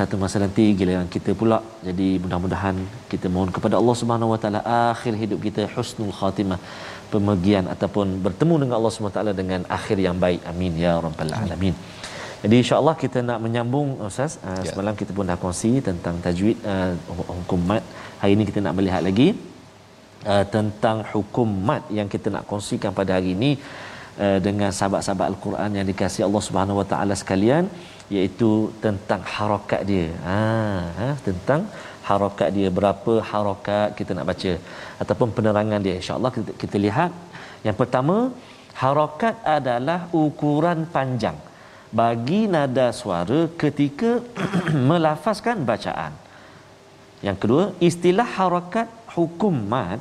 [0.00, 1.58] satu masa nanti giliran kita pula.
[1.88, 2.76] Jadi mudah-mudahan
[3.12, 6.58] kita mohon kepada Allah Subhanahu Wa Taala akhir hidup kita husnul khatimah
[7.14, 10.42] pemergian ataupun bertemu dengan Allah Subhanahu Wa Taala dengan akhir yang baik.
[10.52, 11.76] Amin ya rabbal alamin.
[12.46, 14.32] Jadi insya-Allah kita nak menyambung Ustaz.
[14.38, 14.70] Uh, Ya.
[14.70, 16.92] semalam kita pun dah kongsi tentang tajwid uh,
[17.38, 17.82] hukum mat.
[18.20, 19.28] Hari ini kita nak melihat lagi
[20.32, 23.50] uh, tentang hukum mat yang kita nak kongsikan pada hari ini
[24.24, 27.66] uh, dengan sahabat-sahabat al-Quran yang dikasihi Allah Subhanahu Wa Taala sekalian
[28.16, 28.50] iaitu
[28.84, 30.06] tentang harakat dia.
[30.28, 30.38] Ha,
[31.00, 31.66] ha tentang
[32.10, 34.52] harakat dia berapa harakat kita nak baca
[35.02, 37.10] ataupun penerangan dia insya-Allah kita, kita lihat
[37.66, 38.16] yang pertama
[38.84, 41.38] harakat adalah ukuran panjang
[42.00, 44.10] bagi nada suara ketika
[44.90, 46.12] melafazkan bacaan
[47.26, 50.00] yang kedua istilah harakat hukum mat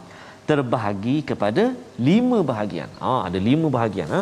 [0.49, 1.63] terbahagi kepada
[2.09, 4.21] lima bahagian ha, ada lima bahagian ha.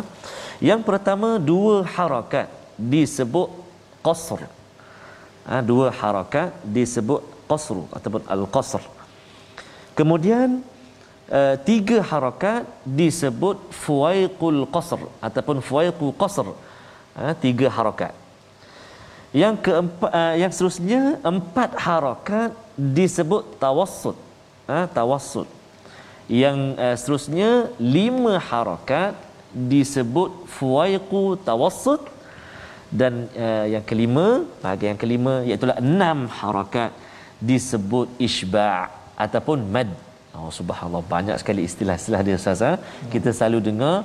[0.70, 2.48] yang pertama dua harakat
[2.94, 3.50] disebut
[4.06, 4.40] qasr
[5.48, 8.82] ha, dua harakat disebut qasru ataupun al-qasr.
[9.98, 10.64] Kemudian
[11.38, 12.66] uh, tiga harakat
[13.00, 16.48] disebut fuwaiqul qasr ataupun fuwaiqu qasr.
[17.14, 18.12] Uh, tiga harakat.
[19.42, 22.50] Yang keempat uh, yang seterusnya empat harakat
[22.98, 24.18] disebut tawassut.
[24.66, 25.48] Uh, tawassut.
[26.26, 29.14] Yang uh, seterusnya lima harakat
[29.54, 32.02] disebut fuwaiqu tawassut
[32.90, 34.26] dan uh, yang kelima
[34.62, 36.90] bahagian yang kelima iaitu enam harakat
[37.38, 39.90] disebut isba' ataupun mad.
[40.34, 42.62] Oh subhanallah banyak sekali istilah-istilah dia Ustaz.
[42.66, 42.72] Ha?
[43.14, 43.96] Kita selalu dengar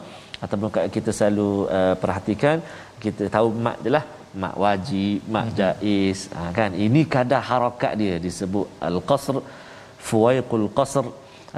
[0.43, 2.57] ataupun kita selalu uh, perhatikan
[3.03, 4.03] kita tahu mat adalah
[4.41, 5.55] mat wajib, mat hmm.
[5.59, 6.71] jaiz ha, kan.
[6.85, 8.15] Ini kadar harakat dia.
[8.25, 9.37] Disebut al-qasr,
[10.09, 11.05] fuwaiqul qasr.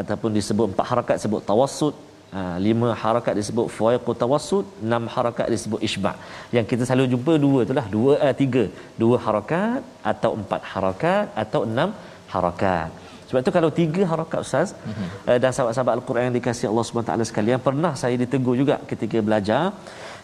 [0.01, 1.95] Ataupun disebut empat harakat disebut tawassut.
[2.36, 6.13] Ha, lima harakat disebut fuwaiqut tawassut enam harakat disebut isba'
[6.56, 8.63] yang kita selalu jumpa dua itulah dua eh, tiga.
[9.01, 11.89] Dua harakat atau empat harakat atau enam
[12.34, 12.89] harakat.
[13.32, 15.38] Sebab tu kalau tiga harakat ustaz mm-hmm.
[15.43, 19.62] dan sahabat-sahabat al-Quran yang dikasihi Allah Subhanahu taala sekalian pernah saya ditegur juga ketika belajar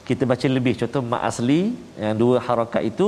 [0.10, 1.62] kita baca lebih contoh mak asli
[2.04, 3.08] yang dua harakat itu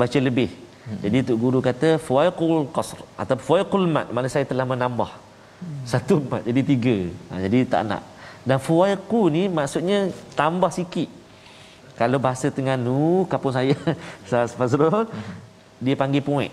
[0.00, 0.98] baca lebih mm-hmm.
[1.04, 5.80] jadi tu guru kata fuwaiqul qasr atau fuwaiqul mat mana saya telah menambah mm.
[5.92, 6.96] satu empat jadi tiga
[7.30, 8.02] ha, jadi tak nak
[8.46, 9.98] dan fuwaiqu ni maksudnya
[10.38, 11.10] tambah sikit.
[11.98, 13.74] Kalau bahasa Terengganu kampung saya
[14.24, 15.34] Ustaz Fazrul mm-hmm.
[15.82, 16.52] dia panggil puik.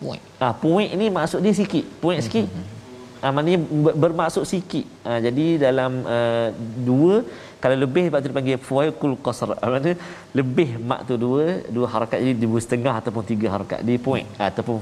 [0.00, 0.22] Puik.
[0.40, 1.84] Ah puik ni maksud dia sikit.
[2.00, 2.48] Puik sikit.
[2.48, 3.20] Mm-hmm.
[3.20, 3.60] Ah maknanya
[4.00, 4.88] bermaksud sikit.
[5.04, 6.48] Ah jadi dalam uh,
[6.88, 7.20] dua
[7.62, 9.48] kalau lebih sebab tu dipanggil fuwaiqul qasr.
[9.56, 9.96] Ah, maknanya
[10.38, 14.48] lebih mak tu dua, dua harakat jadi dua setengah ataupun tiga harakat di puik mm.
[14.50, 14.76] ataupun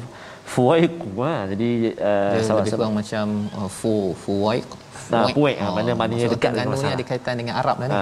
[0.55, 1.09] fuwaiqu.
[1.23, 1.71] Ha jadi
[2.09, 3.25] uh, dia lebih kurang macam
[3.59, 4.69] uh, fu fuwaiq
[5.13, 7.89] Nah, puek oh, mana maknanya dekat dengan Terengganu ada kaitan dengan Arab kan.
[7.93, 7.99] Ha,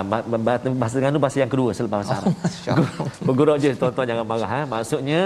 [0.79, 2.35] bahasa Terengganu bahasa yang kedua selepas bahasa Arab.
[3.27, 4.61] Oh, Guru je tuan-tuan jangan marah ha.
[4.75, 5.21] Maksudnya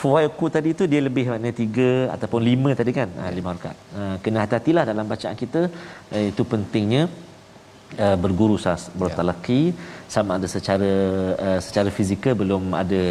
[0.00, 3.08] fuwaiku tadi tu dia lebih makna tiga ataupun lima tadi kan.
[3.20, 3.76] Ha, lima rakaat.
[3.96, 5.62] Ha, kena hati-hatilah dalam bacaan kita
[6.16, 7.02] eh, itu pentingnya
[8.06, 9.60] uh, berguru sas bertalaki.
[9.70, 9.76] Ya.
[10.14, 10.92] sama ada secara
[11.46, 13.02] uh, secara fizikal belum ada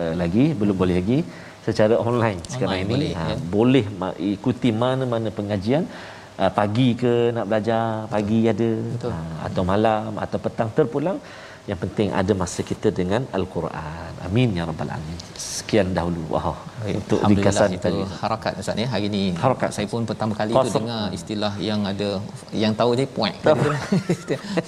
[0.00, 1.18] uh, lagi belum boleh lagi.
[1.66, 3.36] Secara online sekarang online ini boleh, ha, ya.
[3.54, 3.84] boleh
[4.36, 5.84] ikuti mana-mana pengajian.
[6.34, 7.82] Uh, pagi ke nak belajar
[8.14, 8.70] pagi ada
[9.08, 11.18] Uh, atau malam atau petang terpulang
[11.64, 14.12] yang penting ada masa kita dengan al-Quran.
[14.26, 15.16] Amin ya rabbal alamin.
[15.32, 16.22] Sekian dahulu.
[16.32, 16.52] Wah.
[16.84, 16.96] Baik.
[17.00, 18.02] Untuk ringkasan tadi.
[18.20, 18.88] Harakat Ustaz ya.
[18.94, 22.20] Hari ini harakat saya pun pertama kali tu dengar istilah yang ada
[22.52, 23.32] yang tahu dia point.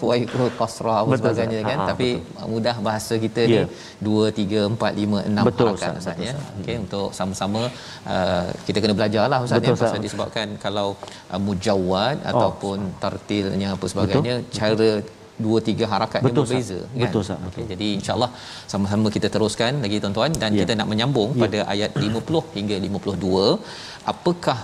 [0.00, 0.24] Fuai
[0.60, 1.78] qasra apa sebagainya kan.
[1.84, 2.48] Ha, Tapi betul.
[2.52, 3.68] mudah bahasa kita yeah.
[4.00, 6.34] ni 2 3 4 5 6 betul, harakat Ustaz, Ustaz ya.
[6.64, 7.62] Okey untuk sama-sama
[8.08, 10.96] uh, kita kena belajarlah Ustaz ya pasal disebabkan kalau
[11.28, 16.48] uh, mujawwad oh, ataupun tartilnya apa sebagainya betul, cara betul dua tiga harakat betul, yang
[16.50, 17.00] berbeza kan?
[17.02, 18.30] Betul sah okay, jadi insyaallah
[18.72, 20.32] sama-sama kita teruskan lagi tuan-tuan.
[20.42, 20.60] Dan yeah.
[20.62, 21.42] kita nak menyambung yeah.
[21.44, 24.58] pada ayat 50 hingga 52 apakah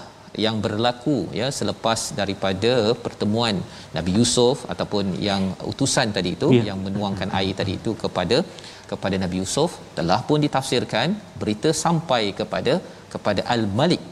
[0.47, 2.73] yang berlaku ya selepas daripada
[3.05, 3.57] pertemuan
[3.97, 6.67] Nabi Yusuf ataupun yang utusan tadi itu yeah.
[6.71, 8.39] yang menuangkan air tadi itu kepada
[8.93, 11.09] kepada Nabi Yusuf telah pun ditafsirkan
[11.43, 12.75] berita sampai kepada
[13.15, 14.03] kepada Al-Malik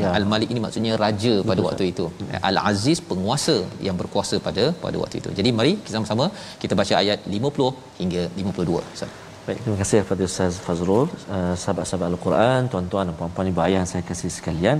[0.00, 0.10] ya.
[0.18, 2.06] Al-Malik ini maksudnya raja pada Betul, waktu itu.
[2.50, 5.30] Al-Aziz penguasa yang berkuasa pada pada waktu itu.
[5.38, 6.26] Jadi mari kita sama-sama
[6.62, 8.84] kita baca ayat 50 hingga 52.
[8.94, 9.10] Ustaz.
[9.46, 14.02] Baik, terima kasih kepada Ustaz Fazrul, uh, sahabat-sahabat Al-Quran, tuan-tuan dan puan-puan ibu ayah saya
[14.10, 14.78] kasih sekalian.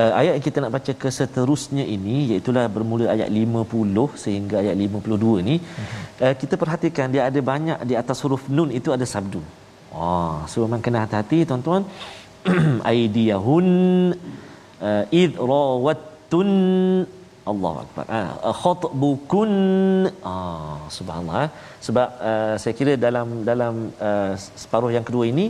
[0.00, 4.76] Uh, ayat yang kita nak baca ke seterusnya ini iaitu bermula ayat 50 sehingga ayat
[4.84, 6.24] 52 ni uh-huh.
[6.24, 9.42] uh, kita perhatikan dia ada banyak di atas huruf nun itu ada sabdu.
[9.94, 11.82] Oh, so memang kena hati-hati tuan-tuan.
[12.92, 13.68] aidiyahun
[14.88, 16.50] uh, id rawattun
[17.52, 18.04] Allahu akbar.
[18.16, 19.52] Ah uh, khatbukun
[20.32, 21.40] ah subhanallah.
[21.46, 21.50] Eh.
[21.86, 23.74] Sebab uh, saya kira dalam dalam
[24.08, 25.46] uh, separuh yang kedua ini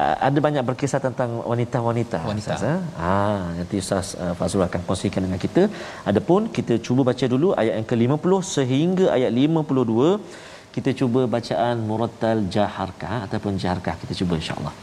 [0.00, 2.20] uh, ada banyak berkisah tentang wanita-wanita.
[2.32, 2.50] Wanita.
[2.56, 2.64] Ustaz,
[3.08, 5.64] ah nanti Ustaz uh, Fazrul akan kongsikan dengan kita.
[6.12, 12.41] Adapun kita cuba baca dulu ayat yang ke-50 sehingga ayat 52 kita cuba bacaan murattal
[12.55, 14.73] jaharkah ataupun jaharkah kita cuba insyaallah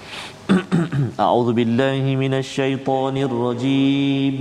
[1.24, 4.38] a'udzu billahi minasyaitonir rajim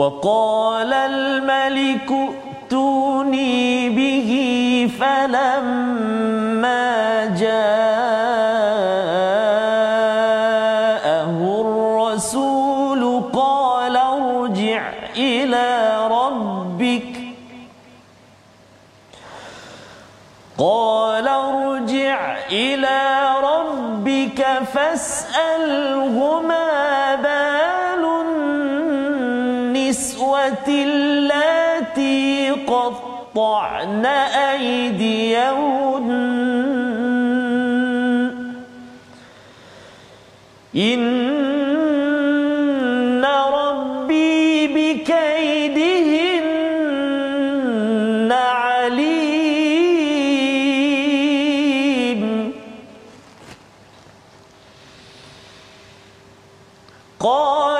[0.00, 1.20] wa qala al
[1.52, 4.30] maliku ائتوني به
[4.98, 6.84] فلما
[7.40, 8.47] جاءه
[25.39, 28.03] فاسأله ما بال
[29.85, 34.05] النسوة اللاتي قطعن
[34.51, 36.09] أيديهن.
[57.20, 57.77] قال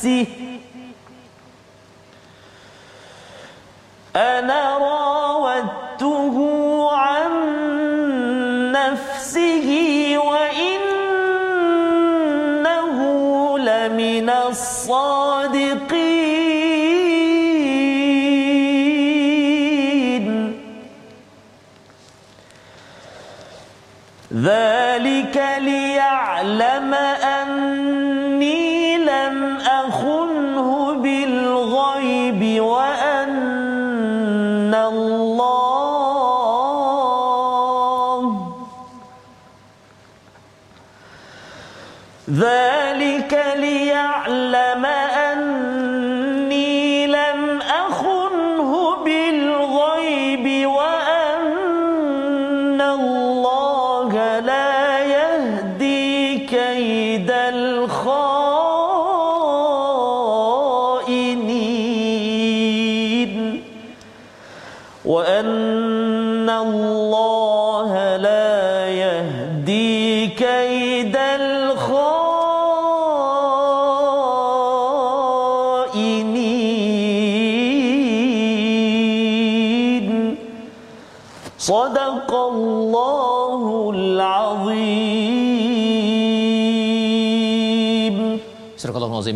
[0.00, 0.26] نفسه
[4.16, 4.69] أنا
[42.30, 44.69] ذلك ليعلم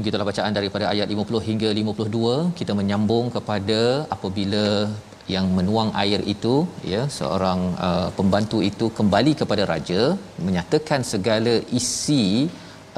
[0.07, 3.80] Kita telah bacaan daripada ayat 50 hingga 52 kita menyambung kepada
[4.16, 4.64] apabila
[5.35, 6.54] yang menuang air itu
[6.92, 10.00] ya seorang uh, pembantu itu kembali kepada raja
[10.46, 12.24] menyatakan segala isi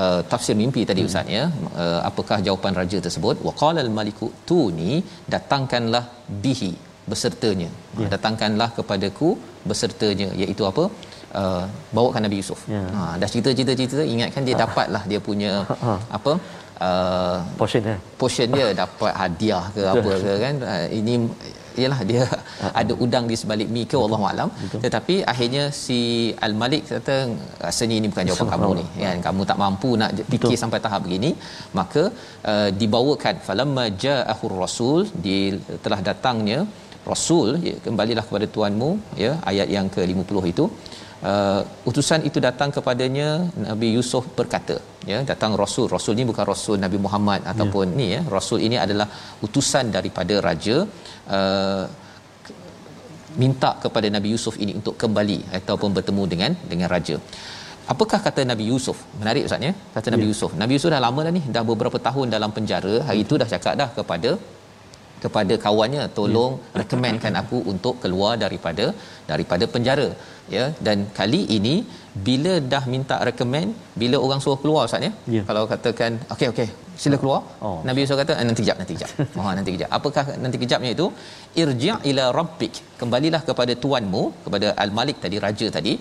[0.04, 1.11] uh, tafsir mimpi tadi hmm.
[1.11, 1.44] ustaz ya
[1.82, 4.94] uh, apakah jawapan raja tersebut waqala al-maliku tuni
[5.35, 6.04] datangkanlah
[6.44, 6.72] bihi
[7.11, 7.70] besertanya
[8.02, 8.09] ya.
[8.14, 9.28] datangkanlah kepadaku
[9.70, 10.85] besertanya iaitu apa
[11.40, 11.64] uh,
[11.96, 12.61] bawakan Nabi Yusuf.
[12.74, 12.82] Ya.
[12.96, 15.52] Ha dah cerita-cerita ingatkan dia dapatlah dia punya
[16.18, 16.32] apa
[16.88, 20.54] uh, portion ya portion dia dapat hadiah ke apa ke kan?
[20.72, 21.14] Uh, ini
[21.80, 22.22] ialah dia
[22.80, 24.48] ada udang di sebalik mi ke wallahu alam.
[24.84, 25.98] Tetapi akhirnya si
[26.46, 27.16] al-malik kata
[27.66, 28.86] rasanya ini bukan jawapan kamu ni.
[29.02, 30.62] Kan kamu tak mampu nak fikir Betul.
[30.62, 31.30] sampai tahap begini
[31.80, 32.04] maka
[32.52, 35.38] uh, dibawakan falamma ja'ahur rasul di
[35.86, 36.60] telah datangnya
[37.10, 38.90] rasul ya, kembalilah kepada tuanmu
[39.24, 40.64] ya ayat yang ke-50 itu
[41.31, 43.29] uh, utusan itu datang kepadanya
[43.68, 44.76] Nabi Yusuf berkata
[45.11, 47.99] ya datang rasul rasul ni bukan rasul Nabi Muhammad ataupun ya.
[48.01, 49.09] ni ya rasul ini adalah
[49.47, 50.76] utusan daripada raja
[51.38, 51.84] uh,
[53.43, 57.18] minta kepada Nabi Yusuf ini untuk kembali ataupun bertemu dengan dengan raja
[57.93, 58.99] Apakah kata Nabi Yusuf?
[59.20, 59.72] Menarik Ustaz ya.
[59.95, 60.30] Kata Nabi Ya.
[60.30, 60.51] Yusuf.
[60.61, 62.95] Nabi Yusuf dah lama dah ni, dah beberapa tahun dalam penjara.
[63.09, 64.30] Hari itu dah cakap dah kepada
[65.24, 66.78] kepada kawannya tolong ya.
[66.80, 68.86] recommendkan aku untuk keluar daripada
[69.30, 70.09] daripada penjara
[70.57, 71.74] ya dan kali ini
[72.26, 73.70] bila dah minta recommend
[74.03, 75.12] bila orang suruh keluar ustaz ya?
[75.36, 75.42] Ya.
[75.49, 76.68] kalau katakan okey okey
[77.03, 77.40] sila keluar.
[77.66, 77.78] Oh.
[77.88, 79.11] Nabi Yusuf kata "Ah, nanti kejap nanti kejap.
[79.40, 79.88] Oh nanti kejap.
[79.99, 81.07] Apakah nanti kejapnya itu?
[81.62, 82.74] Irji' ila rabbik.
[83.01, 85.92] Kembalilah kepada tuanmu kepada al-malik tadi raja tadi.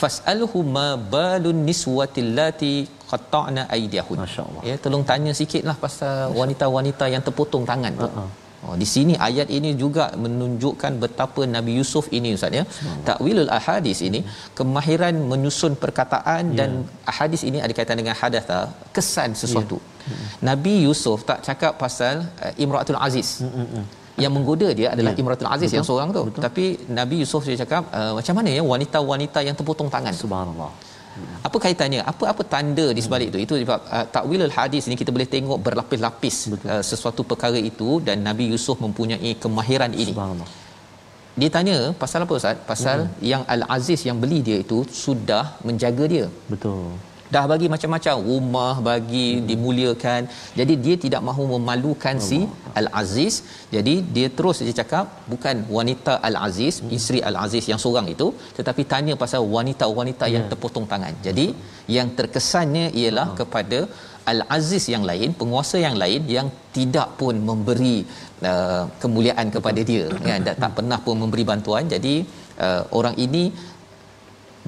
[0.00, 2.72] Fas'alhu ma balun niswatil lati
[3.10, 4.18] qatta'na aydiyahun.
[4.24, 4.62] Masya Allah.
[4.70, 8.08] ya tolong tanya sikitlah pasal wanita-wanita yang terpotong tangan tu.
[8.08, 8.24] Ha-ha.
[8.68, 12.64] Oh, di sini ayat ini juga menunjukkan betapa Nabi Yusuf ini ustaz ya.
[13.08, 14.20] Takwilul ahadis ini
[14.58, 16.56] kemahiran menyusun perkataan Ya.
[16.58, 16.70] dan
[17.12, 18.60] ahadis ini ada kaitan dengan hadatha,
[18.96, 19.78] kesan sesuatu.
[19.80, 20.16] Ya.
[20.50, 23.30] Nabi Yusuf tak cakap pasal uh, Imratul Aziz.
[24.24, 25.20] Yang menggoda dia adalah Ya.
[25.24, 26.22] Imratul Aziz yang seorang tu.
[26.46, 26.64] Tapi
[27.00, 30.12] Nabi Yusuf dia cakap uh, macam mana ya wanita-wanita yang terpotong tangan.
[30.12, 30.72] Subhanallah.
[31.48, 32.00] Apa kaitannya?
[32.12, 33.38] Apa apa tanda di sebalik itu?
[33.46, 36.36] Itu sebab uh, takwilul hadis ini kita boleh tengok berlapis-lapis
[36.72, 40.14] uh, sesuatu perkara itu dan Nabi Yusuf mempunyai kemahiran ini.
[40.14, 40.50] Subhanallah.
[41.40, 42.56] Dia tanya pasal apa Ustaz?
[42.70, 42.98] Pasal
[43.32, 46.26] yang Al-Aziz yang beli dia itu sudah menjaga dia.
[46.52, 46.90] Betul.
[47.34, 50.20] Dah bagi macam-macam rumah bagi dimuliakan.
[50.58, 52.38] Jadi dia tidak mahu memalukan si
[52.80, 53.34] Al-Aziz.
[53.74, 58.26] Jadi dia terus dia cakap bukan wanita Al-Aziz, isteri Al-Aziz yang seorang itu,
[58.58, 61.14] tetapi tanya pasal wanita-wanita yang terpotong tangan.
[61.26, 61.46] Jadi
[61.96, 63.80] yang terkesannya ialah kepada
[64.32, 67.96] Al-Aziz yang lain, penguasa yang lain yang tidak pun memberi
[68.50, 70.06] uh, kemuliaan kepada dia.
[70.28, 71.86] Kan dan tak pernah pun memberi bantuan.
[71.94, 72.14] Jadi
[72.66, 73.44] uh, orang ini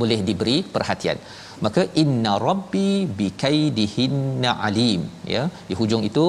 [0.01, 1.19] boleh diberi perhatian
[1.65, 2.89] maka inna rabbi
[3.21, 5.03] bikaidihinna alim
[5.35, 6.27] ya di hujung itu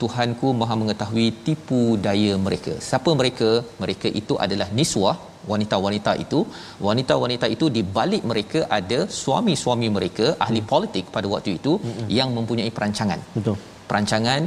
[0.00, 2.72] Tuhanku Maha mengetahui tipu daya mereka.
[2.88, 3.50] Siapa mereka?
[3.82, 5.16] Mereka itu adalah niswah,
[5.52, 6.40] wanita-wanita itu.
[6.88, 11.72] Wanita-wanita itu di balik mereka ada suami-suami mereka ahli politik pada waktu itu
[12.18, 13.22] yang mempunyai perancangan.
[13.36, 13.56] Betul.
[13.90, 14.42] Perancangan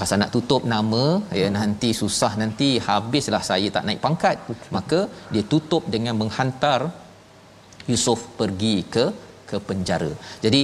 [0.00, 1.04] pasal nak tutup nama
[1.40, 4.36] ya nanti susah nanti habislah saya tak naik pangkat.
[4.76, 5.00] Maka
[5.34, 6.80] dia tutup dengan menghantar
[7.90, 9.04] Yusuf pergi ke
[9.50, 10.10] ke penjara.
[10.44, 10.60] Jadi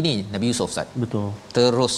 [0.00, 0.88] ini Nabi Yusuf Ustaz.
[1.02, 1.28] Betul.
[1.56, 1.94] Terus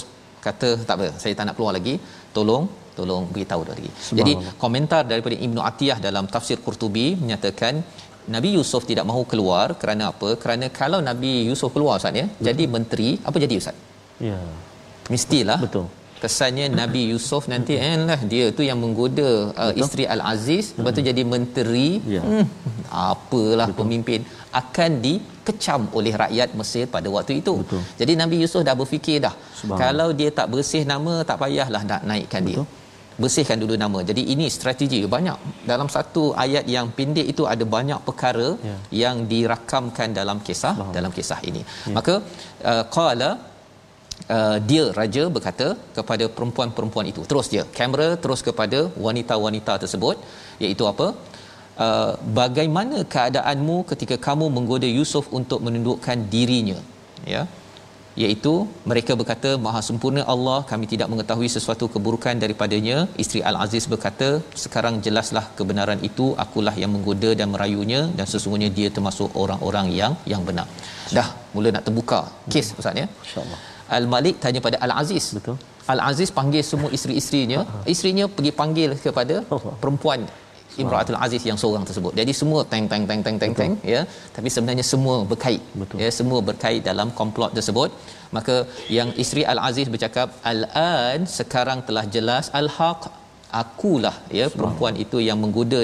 [0.47, 1.95] kata tak apa, saya tak nak keluar lagi.
[2.37, 2.65] Tolong
[2.99, 3.91] tolong beritahu dia lagi.
[4.19, 7.75] Jadi komentar daripada Ibnu Atiyah dalam tafsir Qurtubi menyatakan
[8.35, 10.31] Nabi Yusuf tidak mahu keluar kerana apa?
[10.43, 13.77] Kerana kalau Nabi Yusuf keluar Ustaz ya, jadi menteri, apa jadi Ustaz?
[14.29, 14.39] Ya.
[15.15, 15.87] Mestilah Betul.
[16.23, 19.29] Kesannya Nabi Yusuf nanti eh lah dia tu yang menggoda
[19.65, 21.89] uh, isteri Al-Aziz lepas tu jadi menteri.
[22.17, 22.23] Ya.
[22.31, 22.45] hmm,
[23.11, 23.79] apalah Betul.
[23.81, 24.21] pemimpin
[24.61, 27.55] akan dikecam oleh rakyat Mesir pada waktu itu.
[27.63, 27.83] Betul.
[28.01, 29.35] jadi Nabi Yusuf dah berfikir dah
[29.83, 32.63] kalau dia tak bersih nama tak payahlah nak naikkan dia.
[33.23, 33.99] Bersihkan dulu nama.
[34.09, 35.39] Jadi ini strategi banyak.
[35.71, 38.77] Dalam satu ayat yang pendek itu ada banyak perkara Ya.
[39.03, 41.63] yang dirakamkan dalam kisah dalam kisah ini.
[41.97, 42.15] Maka
[42.71, 43.31] uh, qala
[44.37, 45.67] uh, dia raja berkata
[45.99, 47.23] kepada perempuan-perempuan itu.
[47.31, 50.19] Terus dia kamera terus kepada wanita-wanita tersebut
[50.65, 51.09] iaitu apa?
[51.85, 56.79] Uh, bagaimana keadaanmu ketika kamu menggoda Yusuf untuk menundukkan dirinya?
[57.35, 57.43] Ya.
[58.23, 58.53] Iaitu
[58.91, 62.97] mereka berkata maha sempurna Allah kami tidak mengetahui sesuatu keburukan daripadanya.
[63.23, 64.29] Isteri al-aziz berkata
[64.65, 70.15] sekarang jelaslah kebenaran itu akulah yang menggoda dan merayunya dan sesungguhnya dia termasuk orang-orang yang
[70.33, 70.67] yang benar.
[71.19, 72.21] Dah mula nak terbuka
[72.53, 73.07] kes ustaz ya.
[73.27, 73.61] Insya-Allah.
[73.99, 75.25] Al-Malik tanya pada Al-Aziz.
[75.39, 75.57] Betul.
[75.93, 77.61] Al-Aziz panggil semua isteri-isterinya.
[77.95, 79.37] Isterinya pergi panggil kepada
[79.83, 80.23] perempuan
[80.83, 82.13] Imratul Aziz yang seorang tersebut.
[82.21, 84.01] Jadi semua teng teng teng teng teng teng ya.
[84.37, 85.63] Tapi sebenarnya semua berkait.
[85.81, 85.97] Betul.
[86.03, 87.91] Ya, semua berkait dalam komplot tersebut.
[88.37, 88.57] Maka
[88.99, 93.01] yang isteri Al-Aziz bercakap, "Al-an sekarang telah jelas al-haq
[93.63, 95.81] akulah ya perempuan itu yang menggoda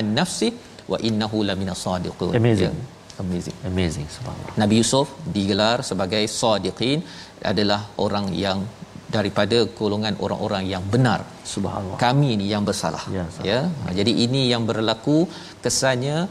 [0.00, 0.50] an-nafsi
[0.92, 2.76] wa innahu laminas sadiqun." Amazing.
[2.76, 3.56] Ya, amazing.
[3.70, 4.56] Amazing subhanallah.
[4.62, 7.00] Nabi Yusuf digelar sebagai sadiqin
[7.52, 8.60] adalah orang yang
[9.16, 11.20] daripada golongan orang-orang yang benar.
[11.54, 11.98] Subhanallah.
[12.06, 13.02] Kami ni yang bersalah.
[13.16, 13.60] Ya, ya.
[13.98, 15.18] Jadi ini yang berlaku
[15.64, 16.26] kesannya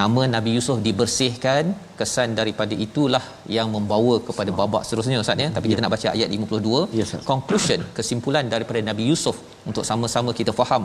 [0.00, 1.64] nama Nabi Yusuf dibersihkan
[2.00, 3.22] kesan daripada itulah
[3.56, 7.80] yang membawa kepada babak seterusnya Ustaz ya tapi kita nak baca ayat 52 Ya, conclusion
[7.98, 9.36] kesimpulan daripada Nabi Yusuf
[9.70, 10.84] untuk sama-sama kita faham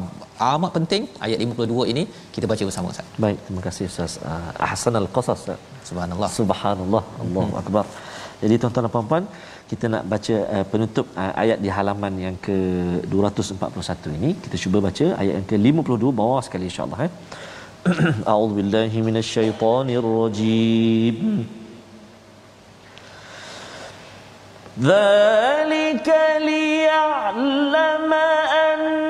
[0.54, 2.04] amat penting ayat 52 ini
[2.36, 4.12] kita baca bersama Ustaz Baik, terima kasih Ustaz.
[4.30, 5.40] Uh, Ahsan al-Qasas.
[5.42, 5.60] Ustaz.
[5.90, 7.04] subhanallah Subhanallah.
[7.24, 7.86] Allahu akbar.
[8.42, 9.24] Jadi tuan-tuan dan puan-puan,
[9.72, 12.58] kita nak baca uh, penutup uh, ayat di halaman yang ke
[13.16, 14.30] 241 ini.
[14.44, 17.12] Kita cuba baca ayat yang ke 52 bawah sekali insya-Allah eh.
[18.28, 21.48] أعوذ بالله من الشيطان الرجيم.
[24.82, 29.09] ذلك ليعلم أن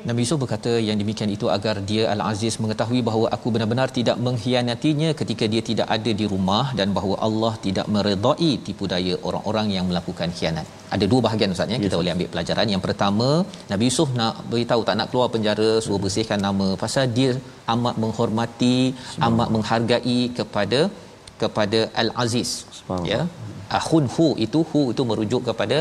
[0.10, 5.10] Nabi Yusuf berkata yang demikian itu agar dia Al-Aziz mengetahui bahawa aku benar-benar tidak mengkhianatinya
[5.20, 9.86] ketika dia tidak ada di rumah dan bahawa Allah tidak meredai tipu daya orang-orang yang
[9.90, 10.66] melakukan khianat.
[10.96, 12.68] Ada dua bahagian Ustaz ya kita boleh ambil pelajaran.
[12.74, 13.30] Yang pertama,
[13.74, 17.32] Nabi Yusuf nak beritahu tak nak keluar penjara suruh bersihkan nama pasal dia
[17.76, 18.80] amat menghormati,
[19.30, 20.80] amat menghargai kepada
[21.43, 22.51] kepada Al-Aziz.
[23.11, 23.21] Ya.
[23.79, 25.79] Ahun hu itu hu itu merujuk kepada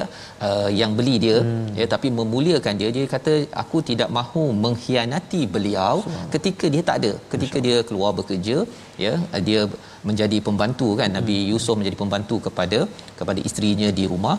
[0.47, 1.38] uh, yang beli dia.
[1.39, 1.68] Hmm.
[1.80, 3.34] ya tapi memuliakan dia dia kata
[3.64, 5.95] aku tidak mahu mengkhianati beliau
[6.36, 7.12] ketika dia tak ada.
[7.34, 8.58] Ketika dia keluar bekerja
[9.06, 9.14] ya
[9.47, 9.62] dia
[10.10, 11.18] menjadi pembantu kan hmm.
[11.20, 12.80] Nabi Yusuf menjadi pembantu kepada
[13.20, 14.38] kepada isterinya di rumah.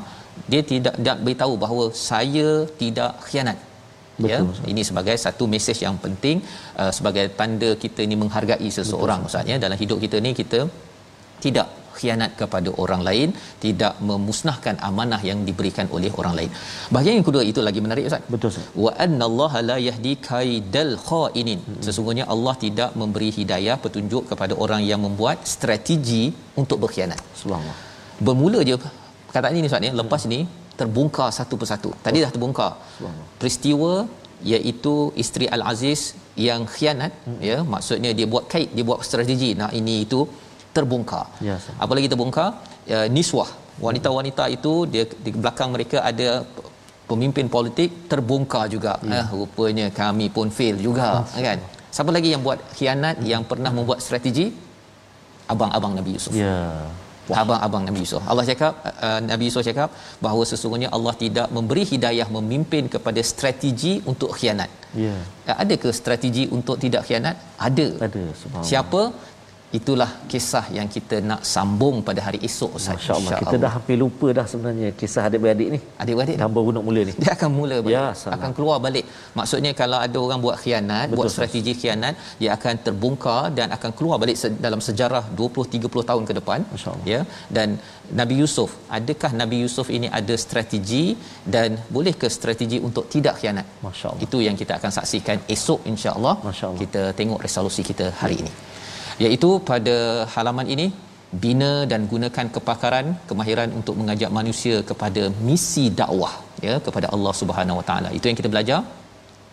[0.52, 2.48] Dia tidak tidak beritahu bahawa saya
[2.82, 3.60] tidak khianat.
[4.14, 4.66] Betul, ya Ustaz.
[4.72, 6.36] ini sebagai satu mesej yang penting
[6.80, 9.56] uh, sebagai tanda kita ni menghargai seseorang Betul, Ustaz ya.
[9.64, 10.60] Dalam hidup kita ni kita
[11.46, 11.68] tidak
[11.98, 13.28] khianat kepada orang lain
[13.64, 16.50] tidak memusnahkan amanah yang diberikan oleh orang lain.
[16.94, 18.24] Bahagian yang kedua itu lagi menarik ustaz.
[18.34, 18.66] Betul ustaz.
[18.84, 21.60] Wa annallaha la yahdi kaidal khainin.
[21.68, 21.80] Hmm.
[21.86, 26.24] sesungguhnya Allah tidak memberi hidayah petunjuk kepada orang yang membuat strategi
[26.62, 27.22] untuk berkhianat.
[27.42, 27.78] Subhanallah.
[28.26, 28.76] Bermula je
[29.28, 30.40] perkataan ini ustaz ni lepas ni
[30.80, 31.90] terbongkar satu persatu.
[32.04, 32.72] Tadi dah terbongkar.
[33.40, 33.92] Peristiwa
[34.52, 36.00] iaitu isteri al-aziz
[36.46, 37.40] yang khianat hmm.
[37.48, 37.58] ya.
[37.74, 39.50] Maksudnya dia buat kait dia buat strategi.
[39.60, 40.20] Nak ini itu
[40.76, 41.26] terbongkar.
[41.48, 42.48] Ya, Apalagi terbongkar
[42.96, 43.50] uh, niswah
[43.86, 46.28] wanita-wanita itu dia di belakang mereka ada
[47.10, 48.92] pemimpin politik terbongkar juga.
[49.02, 49.20] Ya.
[49.20, 51.42] Eh, rupanya kami pun fail juga ya.
[51.48, 51.58] kan.
[51.94, 53.30] Siapa lagi yang buat khianat hmm.
[53.32, 54.46] yang pernah membuat strategi?
[55.52, 56.32] Abang-abang Nabi Yusuf.
[56.32, 56.56] Ya.
[57.28, 57.36] Wah.
[57.40, 58.22] Abang-abang Nabi Yusuf.
[58.30, 58.72] Allah cakap
[59.06, 59.88] uh, Nabi Yusuf cakap
[60.24, 64.70] bahawa sesungguhnya Allah tidak memberi hidayah memimpin kepada strategi untuk khianat.
[65.04, 65.16] Ya.
[65.62, 67.36] Ada ke strategi untuk tidak khianat?
[67.68, 67.88] Ada.
[68.08, 68.24] Ada.
[68.70, 69.02] Siapa?
[69.78, 72.94] Itulah kisah yang kita nak sambung pada hari esok Ustaz.
[72.96, 73.30] Masya-Allah.
[73.30, 75.80] Insya kita dah hampir lupa dah sebenarnya kisah adik-beradik ni.
[76.02, 77.14] Adik-beradik dah baru nak mula ni.
[77.22, 77.96] Dia akan mula balik.
[77.96, 78.04] Ya,
[78.36, 79.04] akan keluar balik.
[79.38, 81.80] Maksudnya kalau ada orang buat khianat, Betul, buat strategi sahas.
[81.82, 86.60] khianat, dia akan terbongkar dan akan keluar balik dalam sejarah 20 30 tahun ke depan.
[87.12, 87.20] Ya.
[87.56, 87.68] Dan
[88.20, 91.04] Nabi Yusuf, adakah Nabi Yusuf ini ada strategi
[91.54, 93.66] dan boleh ke strategi untuk tidak khianat?
[93.86, 94.22] Masya-Allah.
[94.28, 96.36] Itu yang kita akan saksikan esok insya-Allah.
[96.84, 98.54] Kita tengok resolusi kita hari ini
[99.24, 99.96] iaitu pada
[100.34, 100.86] halaman ini
[101.44, 106.34] bina dan gunakan kepakaran kemahiran untuk mengajak manusia kepada misi dakwah
[106.66, 108.80] ya kepada Allah Subhanahu Wa Taala itu yang kita belajar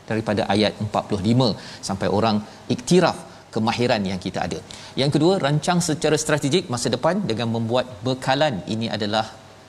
[0.09, 1.49] daripada ayat 45
[1.89, 2.37] sampai orang
[2.75, 3.17] iktiraf
[3.55, 4.59] kemahiran yang kita ada.
[5.01, 8.55] Yang kedua, rancang secara strategik masa depan dengan membuat bekalan.
[8.73, 9.25] Ini adalah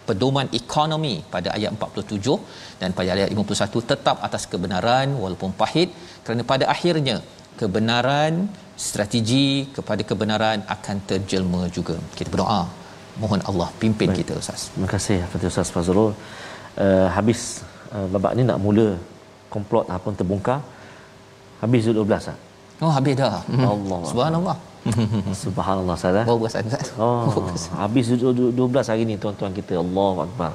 [0.09, 5.91] pedoman ekonomi pada ayat 47 dan pada ayat 51 tetap atas kebenaran walaupun pahit
[6.25, 7.17] kerana pada akhirnya
[7.61, 8.49] kebenaran
[8.87, 11.97] strategi kepada kebenaran akan terjelma juga.
[12.19, 12.63] Kita berdoa
[13.23, 14.19] mohon Allah pimpin Baik.
[14.25, 14.61] kita Ustaz.
[14.73, 16.11] Terima kasih kepada Ustaz Fazrul.
[16.85, 17.41] Uh, habis
[17.93, 18.89] uh, babak ni nak mula
[19.55, 20.61] komplot apa terbongkar.
[21.63, 22.39] Habis 12 ah.
[22.83, 23.43] Oh habis dah.
[23.75, 24.01] Allah.
[24.13, 24.57] Subhanallah.
[25.45, 26.25] Subhanallah Ustaz.
[26.49, 26.87] Ustaz.
[27.03, 27.29] Oh,
[27.83, 29.75] habis 12 hari ni tuan-tuan kita.
[29.85, 30.53] Allahu akbar.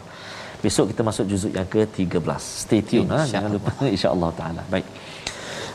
[0.57, 2.41] Besok kita masuk juzuk yang ke-13.
[2.65, 3.21] Stay tune ha.
[3.33, 4.61] Jangan lupa insya-Allah taala.
[4.73, 4.87] Baik.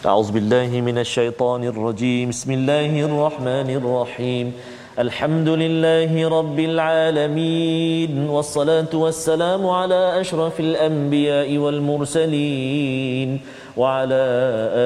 [0.07, 2.28] أعوذ بالله من الشيطان الرجيم.
[2.28, 4.53] بسم الله الرحمن الرحيم.
[4.98, 13.40] الحمد لله رب العالمين والصلاة والسلام على أشرف الأنبياء والمرسلين
[13.76, 14.22] وعلى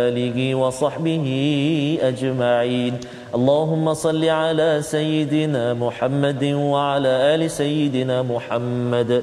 [0.05, 1.27] آله وصحبه
[2.03, 2.95] أجمعين.
[3.35, 9.23] اللهم صل على سيدنا محمد وعلى آل سيدنا محمد.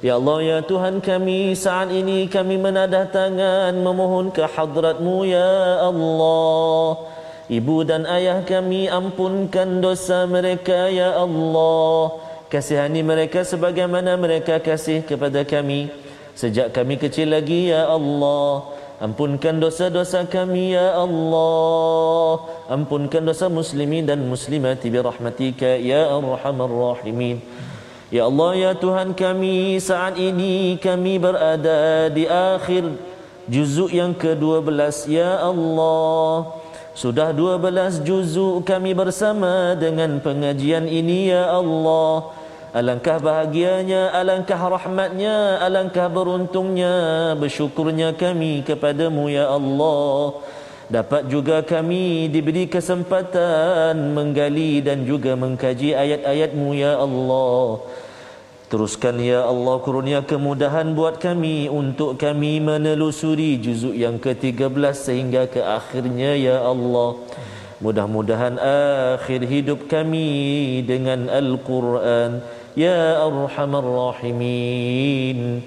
[0.00, 7.04] Ya Allah, ya Tuhan kami, saat ini kami menadah tangan memohon ke hadratmu, Ya Allah.
[7.52, 12.16] Ibu dan ayah kami ampunkan dosa mereka, Ya Allah.
[12.48, 15.92] Kasihani mereka sebagaimana mereka kasih kepada kami.
[16.32, 18.72] Sejak kami kecil lagi, Ya Allah.
[19.04, 22.40] Ampunkan dosa-dosa kami, Ya Allah.
[22.72, 27.44] Ampunkan dosa muslimin dan muslimati birahmatika, Ya Arhamar Rahimin.
[28.10, 32.98] Ya Allah ya Tuhan kami saat ini kami berada di akhir
[33.46, 34.66] juzuk yang ke-12
[35.06, 36.58] ya Allah
[36.90, 42.34] sudah 12 juzuk kami bersama dengan pengajian ini ya Allah.
[42.74, 50.34] Alangkah bahagianya alangkah rahmatnya alangkah beruntungnya bersyukurnya kami kepadamu ya Allah
[50.90, 57.80] dapat juga kami diberi kesempatan menggali dan juga mengkaji ayat-ayatmu ya Allah
[58.70, 65.58] Teruskan ya Allah kurnia kemudahan buat kami untuk kami menelusuri juzuk yang ke-13 sehingga ke
[65.58, 67.18] akhirnya ya Allah.
[67.82, 68.62] Mudah-mudahan
[69.18, 72.46] akhir hidup kami dengan Al-Quran
[72.78, 75.66] ya Arhamar Rahimin.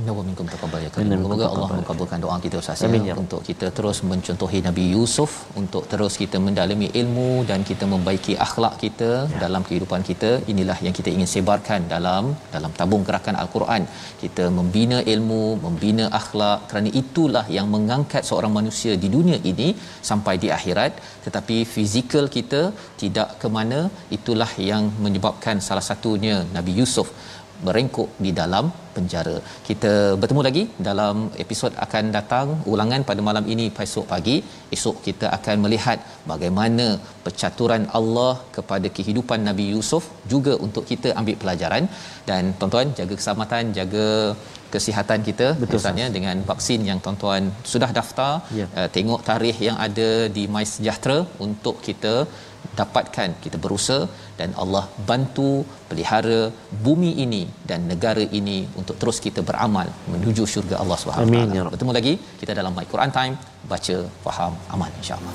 [0.00, 1.12] Innahu minkum taqabbal ya karim.
[1.12, 5.30] Semoga Allah mengabulkan doa kita Ustaz ya, ya, untuk kita terus mencontohi Nabi Yusuf
[5.60, 9.40] untuk terus kita mendalami ilmu dan kita membaiki akhlak kita ya.
[9.44, 10.30] dalam kehidupan kita.
[10.52, 13.84] Inilah yang kita ingin sebarkan dalam dalam tabung gerakan Al-Quran.
[14.22, 19.68] Kita membina ilmu, membina akhlak kerana itulah yang mengangkat seorang manusia di dunia ini
[20.10, 20.94] sampai di akhirat.
[21.26, 22.62] Tetapi fizikal kita
[23.02, 23.80] tidak ke mana
[24.18, 27.10] itulah yang menyebabkan salah satunya Nabi Yusuf
[27.66, 28.64] merengkuk di dalam
[28.96, 29.36] penjara.
[29.68, 34.36] Kita bertemu lagi dalam episod akan datang ulangan pada malam ini esok pagi.
[34.76, 35.98] Esok kita akan melihat
[36.32, 36.86] bagaimana
[37.26, 41.86] percaturan Allah kepada kehidupan Nabi Yusuf juga untuk kita ambil pelajaran
[42.30, 44.06] dan tuan-tuan jaga keselamatan, jaga
[44.74, 48.66] kesihatan kita Betul, misalnya dengan vaksin yang tuan-tuan sudah daftar Ya.
[48.78, 52.14] uh, tengok tarikh yang ada di My Sejahtera untuk kita
[52.80, 54.06] dapatkan kita berusaha
[54.40, 55.50] dan Allah bantu
[55.90, 56.40] pelihara
[56.86, 61.54] bumi ini dan negara ini untuk terus kita beramal menuju syurga Allah Subhanahu Amin, Wa
[61.56, 61.74] ya Taala.
[61.74, 63.34] Bertemu lagi kita dalam My Quran Time
[63.72, 63.96] baca
[64.26, 65.34] faham amal insya-Allah.